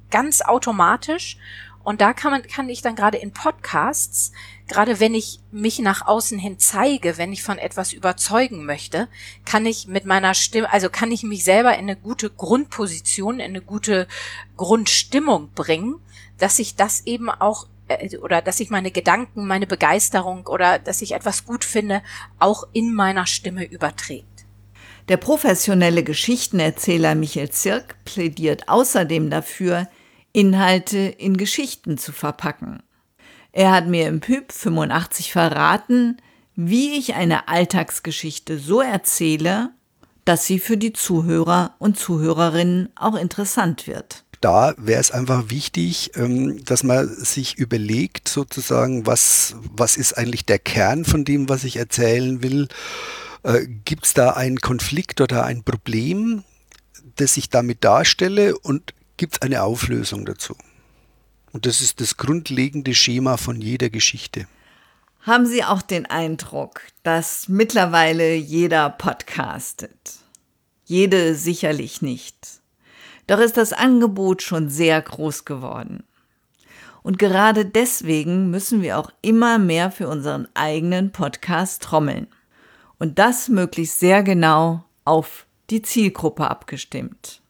ganz 0.10 0.42
automatisch. 0.42 1.38
Und 1.84 2.02
da 2.02 2.14
kann 2.14 2.32
man, 2.32 2.42
kann 2.42 2.68
ich 2.68 2.82
dann 2.82 2.96
gerade 2.96 3.20
in 3.20 3.32
Podcasts, 3.32 4.32
gerade 4.68 5.00
wenn 5.00 5.14
ich 5.14 5.40
mich 5.52 5.78
nach 5.78 6.08
außen 6.08 6.40
hin 6.40 6.58
zeige, 6.58 7.20
wenn 7.20 7.32
ich 7.32 7.44
von 7.44 7.60
etwas 7.60 7.94
überzeugen 7.94 8.66
möchte, 8.66 9.08
kann 9.46 9.68
ich 9.68 9.88
mit 9.88 10.06
meiner 10.06 10.34
Stimme, 10.34 10.74
also 10.74 10.90
kann 10.90 11.12
ich 11.12 11.22
mich 11.22 11.44
selber 11.44 11.74
in 11.76 11.82
eine 11.82 11.96
gute 11.96 12.32
Grundposition, 12.32 13.36
in 13.36 13.52
eine 13.52 13.62
gute 13.62 14.08
Grundstimmung 14.58 15.52
bringen, 15.54 16.00
dass 16.40 16.58
ich 16.58 16.76
das 16.76 17.06
eben 17.06 17.30
auch 17.30 17.68
äh, 17.88 18.18
oder 18.18 18.42
dass 18.42 18.60
ich 18.60 18.72
meine 18.72 18.90
Gedanken, 18.90 19.46
meine 19.46 19.68
Begeisterung 19.68 20.48
oder 20.48 20.80
dass 20.80 21.04
ich 21.04 21.14
etwas 21.14 21.46
gut 21.46 21.64
finde, 21.64 22.02
auch 22.40 22.64
in 22.74 22.96
meiner 22.96 23.28
Stimme 23.28 23.64
überträgt. 23.64 24.37
Der 25.10 25.18
professionelle 25.18 26.04
Geschichtenerzähler 26.04 27.16
Michael 27.16 27.50
Zirk 27.50 27.96
plädiert 28.04 28.68
außerdem 28.68 29.30
dafür, 29.30 29.88
Inhalte 30.34 30.98
in 30.98 31.38
Geschichten 31.38 31.98
zu 31.98 32.12
verpacken. 32.12 32.84
Er 33.54 33.72
hat 33.72 33.88
mir 33.88 34.08
im 34.08 34.20
Pyp 34.20 34.52
85 34.52 35.32
verraten, 35.32 36.18
wie 36.56 36.98
ich 36.98 37.16
eine 37.16 37.48
Alltagsgeschichte 37.48 38.60
so 38.60 38.82
erzähle, 38.82 39.72
dass 40.26 40.46
sie 40.46 40.60
für 40.60 40.76
die 40.76 40.94
Zuhörer 40.94 41.76
und 41.80 41.98
Zuhörerinnen 41.98 42.90
auch 42.96 43.16
interessant 43.16 43.88
wird 43.88 44.26
da 44.42 44.76
wäre 44.78 45.02
es 45.02 45.12
einfach 45.12 45.50
wichtig, 45.50 46.12
ähm, 46.16 46.64
dass 46.64 46.84
man 46.84 47.08
sich 47.08 47.58
überlegt, 47.58 48.28
sozusagen, 48.28 49.06
was, 49.06 49.56
was 49.76 49.98
ist 49.98 50.18
eigentlich 50.18 50.46
der 50.46 50.60
Kern 50.60 51.06
von 51.06 51.26
dem, 51.26 51.50
was 51.50 51.64
ich 51.64 51.78
erzählen 51.78 52.44
will. 52.44 52.68
Äh, 53.48 53.66
Gibt 53.86 54.06
es 54.06 54.14
da 54.14 54.32
einen 54.32 54.60
Konflikt 54.60 55.22
oder 55.22 55.46
ein 55.46 55.64
Problem, 55.64 56.44
das 57.16 57.38
ich 57.38 57.50
damit 57.50 57.84
darstelle 57.86 58.58
und 58.58 58.94
gibt 59.16 59.36
es 59.36 59.42
eine 59.42 59.64
Auflösung 59.64 60.26
dazu? 60.26 60.56
Und 61.54 61.66
das 61.66 61.80
ist 61.80 62.02
das 62.02 62.18
grundlegende 62.18 62.94
Schema 62.94 63.38
von 63.38 63.62
jeder 63.62 63.90
Geschichte. 63.90 64.48
Haben 65.22 65.46
Sie 65.46 65.64
auch 65.64 65.82
den 65.82 66.06
Eindruck, 66.06 66.82
dass 67.04 67.48
mittlerweile 67.48 68.36
jeder 68.36 68.90
podcastet? 68.90 70.20
Jede 70.84 71.34
sicherlich 71.34 72.02
nicht. 72.02 72.36
Doch 73.28 73.40
ist 73.40 73.56
das 73.56 73.72
Angebot 73.72 74.42
schon 74.42 74.70
sehr 74.70 75.02
groß 75.02 75.46
geworden. 75.46 76.04
Und 77.02 77.18
gerade 77.18 77.66
deswegen 77.66 78.50
müssen 78.52 78.82
wir 78.82 78.98
auch 78.98 79.12
immer 79.22 79.58
mehr 79.58 79.90
für 79.90 80.10
unseren 80.10 80.50
eigenen 80.54 81.14
Podcast 81.14 81.82
trommeln. 81.82 82.28
Und 83.00 83.20
das 83.20 83.50
möglichst 83.50 84.00
sehr 84.00 84.24
genau 84.24 84.84
auf 85.06 85.46
die 85.70 85.82
Zielgruppe 85.82 86.50
abgestimmt. 86.50 87.42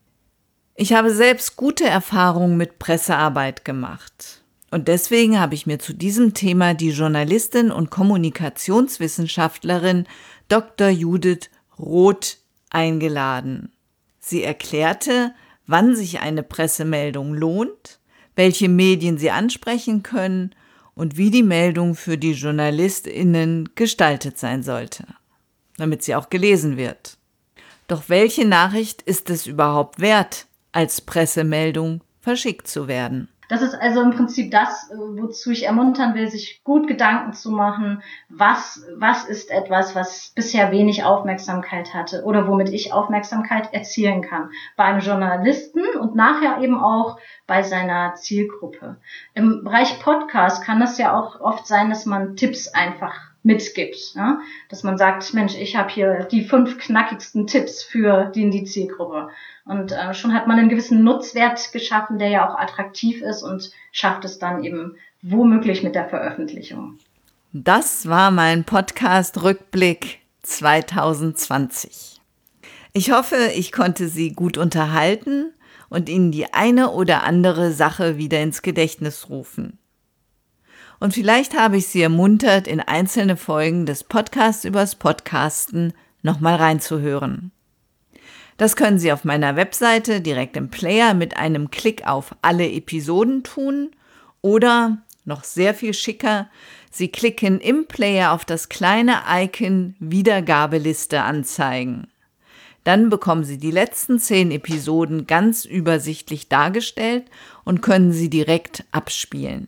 Ich 0.76 0.94
habe 0.94 1.12
selbst 1.12 1.56
gute 1.56 1.86
Erfahrungen 1.86 2.58
mit 2.58 2.80
Pressearbeit 2.80 3.64
gemacht. 3.66 4.44
Und 4.70 4.90
deswegen 4.90 5.40
habe 5.40 5.56
ich 5.56 5.66
mir 5.66 5.80
zu 5.80 5.94
diesem 5.94 6.34
Thema 6.34 6.74
die 6.74 6.92
Journalistin 6.92 7.72
und 7.72 7.90
Kommunikationswissenschaftlerin 7.90 10.06
Dr. 10.50 10.90
Judith 10.90 11.50
Roth 11.80 12.40
eingeladen. 12.70 13.72
Sie 14.20 14.44
erklärte, 14.44 15.34
wann 15.68 15.96
sich 15.96 16.20
eine 16.20 16.44
Pressemeldung 16.44 17.34
lohnt, 17.34 18.00
welche 18.36 18.68
Medien 18.70 19.18
sie 19.18 19.32
ansprechen 19.32 20.04
können 20.04 20.54
und 20.96 21.18
wie 21.18 21.32
die 21.32 21.44
Meldung 21.44 21.96
für 21.96 22.18
die 22.18 22.34
Journalistinnen 22.34 23.70
gestaltet 23.76 24.38
sein 24.38 24.64
sollte, 24.64 25.06
damit 25.78 26.04
sie 26.04 26.16
auch 26.16 26.30
gelesen 26.30 26.78
wird. 26.78 27.18
Doch 27.88 28.04
welche 28.08 28.46
Nachricht 28.46 29.02
ist 29.04 29.30
es 29.30 29.48
überhaupt 29.48 30.00
wert, 30.00 30.48
als 30.72 31.02
Pressemeldung 31.02 32.02
verschickt 32.20 32.68
zu 32.68 32.88
werden? 32.88 33.30
Das 33.50 33.62
ist 33.62 33.76
also 33.76 34.02
im 34.02 34.12
Prinzip 34.12 34.52
das, 34.52 34.92
wozu 34.94 35.52
ich 35.52 35.66
ermuntern 35.66 36.16
will, 36.16 36.30
sich 36.30 36.62
gut 36.66 36.86
Gedanken 36.88 37.32
zu 37.32 37.50
machen, 37.50 38.04
was, 38.28 38.86
was 38.98 39.24
ist 39.24 39.52
etwas, 39.52 39.96
was 39.96 40.34
bisher 40.36 40.72
wenig 40.72 41.06
Aufmerksamkeit 41.06 41.94
hatte 41.94 42.24
oder 42.26 42.48
womit 42.48 42.70
ich 42.70 42.92
Aufmerksamkeit 42.92 43.74
erzielen 43.74 44.22
kann. 44.22 44.50
Beim 44.76 45.00
Journalisten 45.00 45.82
und 46.00 46.14
nachher 46.14 46.62
eben 46.62 46.78
auch 46.78 47.20
bei 47.46 47.64
seiner 47.64 48.16
Zielgruppe. 48.16 48.98
Im 49.34 49.64
Bereich 49.64 49.98
Podcast 50.02 50.64
kann 50.64 50.82
es 50.82 50.98
ja 50.98 51.18
auch 51.18 51.40
oft 51.40 51.66
sein, 51.68 51.90
dass 51.90 52.06
man 52.06 52.36
Tipps 52.36 52.68
einfach 52.68 53.14
mitgibt. 53.48 54.14
Ja? 54.14 54.40
Dass 54.70 54.84
man 54.84 55.00
sagt, 55.00 55.34
Mensch, 55.34 55.56
ich 55.56 55.76
habe 55.76 55.90
hier 55.90 56.28
die 56.32 56.44
fünf 56.44 56.78
knackigsten 56.78 57.48
Tipps 57.48 57.82
für 57.82 58.26
die, 58.36 58.50
die. 58.50 58.92
Und 59.66 59.92
äh, 59.92 60.14
schon 60.14 60.34
hat 60.34 60.48
man 60.48 60.60
einen 60.60 60.70
gewissen 60.70 61.04
Nutzwert 61.04 61.72
geschaffen, 61.72 62.20
der 62.20 62.30
ja 62.30 62.48
auch 62.48 62.60
attraktiv 62.60 63.22
ist 63.22 63.42
und 63.42 63.72
schafft 63.92 64.24
es 64.26 64.38
dann 64.38 64.64
eben 64.64 64.98
womöglich 65.24 65.82
mit 65.82 65.96
der 65.96 66.08
Veröffentlichung. 66.08 67.00
Das 67.54 68.08
war 68.08 68.30
mein 68.30 68.66
Podcast 68.66 69.42
Rückblick 69.42 70.20
2020. 70.44 72.22
Ich 72.94 73.12
hoffe, 73.12 73.38
ich 73.56 73.72
konnte 73.72 74.10
Sie 74.10 74.34
gut 74.34 74.58
unterhalten 74.58 75.54
und 75.90 76.10
Ihnen 76.10 76.32
die 76.32 76.54
eine 76.54 76.92
oder 76.92 77.24
andere 77.24 77.72
Sache 77.72 78.18
wieder 78.18 78.42
ins 78.42 78.62
Gedächtnis 78.62 79.30
rufen. 79.30 79.80
Und 81.00 81.14
vielleicht 81.14 81.58
habe 81.58 81.78
ich 81.78 81.88
Sie 81.88 82.02
ermuntert, 82.02 82.68
in 82.68 82.80
einzelne 82.80 83.38
Folgen 83.38 83.86
des 83.86 84.04
Podcasts 84.04 84.66
übers 84.66 84.96
Podcasten 84.96 85.94
nochmal 86.24 86.56
reinzuhören. 86.56 87.52
Das 88.58 88.76
können 88.76 88.98
Sie 88.98 89.12
auf 89.12 89.24
meiner 89.24 89.56
Webseite 89.56 90.22
direkt 90.22 90.58
im 90.58 90.70
Player 90.70 91.14
mit 91.14 91.38
einem 91.38 91.70
Klick 91.70 92.08
auf 92.08 92.36
alle 92.42 92.72
Episoden 92.72 93.44
tun 93.44 93.92
oder 94.42 94.98
noch 95.26 95.44
sehr 95.44 95.74
viel 95.74 95.94
schicker, 95.94 96.50
Sie 96.90 97.10
klicken 97.10 97.60
im 97.60 97.86
Player 97.86 98.32
auf 98.32 98.46
das 98.46 98.70
kleine 98.70 99.20
Icon 99.30 99.96
Wiedergabeliste 100.00 101.22
anzeigen. 101.22 102.08
Dann 102.86 103.10
bekommen 103.10 103.44
Sie 103.44 103.58
die 103.58 103.70
letzten 103.70 104.18
zehn 104.20 104.50
Episoden 104.50 105.28
ganz 105.28 105.66
übersichtlich 105.66 106.48
dargestellt 106.48 107.26
und 107.66 107.82
können 107.82 108.14
sie 108.14 108.30
direkt 108.30 108.86
abspielen. 108.92 109.68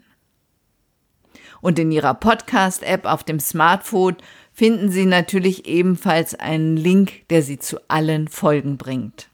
Und 1.61 1.79
in 1.79 1.91
Ihrer 1.91 2.13
Podcast-App 2.13 3.05
auf 3.05 3.23
dem 3.23 3.39
Smartphone 3.39 4.17
finden 4.53 4.91
Sie 4.91 5.05
natürlich 5.05 5.65
ebenfalls 5.67 6.35
einen 6.35 6.77
Link, 6.77 7.27
der 7.29 7.41
Sie 7.41 7.59
zu 7.59 7.79
allen 7.87 8.27
Folgen 8.27 8.77
bringt. 8.77 9.29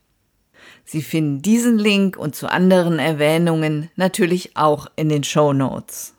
Sie 0.85 1.01
finden 1.01 1.41
diesen 1.41 1.79
Link 1.79 2.15
und 2.15 2.35
zu 2.35 2.49
anderen 2.49 2.99
Erwähnungen 2.99 3.89
natürlich 3.95 4.55
auch 4.55 4.87
in 4.95 5.09
den 5.09 5.23
Show 5.23 5.51
Notes. 5.51 6.13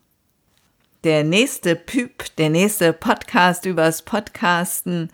Der 1.05 1.23
nächste 1.23 1.77
Pyp, 1.77 2.35
der 2.37 2.51
nächste 2.51 2.93
Podcast 2.93 3.65
übers 3.65 4.03
Podcasten 4.03 5.11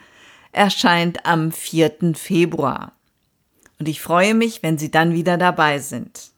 erscheint 0.53 1.27
am 1.27 1.53
4. 1.53 2.15
Februar. 2.15 2.93
Und 3.79 3.89
ich 3.89 4.01
freue 4.01 4.35
mich, 4.35 4.63
wenn 4.63 4.79
Sie 4.79 4.91
dann 4.91 5.13
wieder 5.13 5.37
dabei 5.37 5.81
sind. 5.81 6.32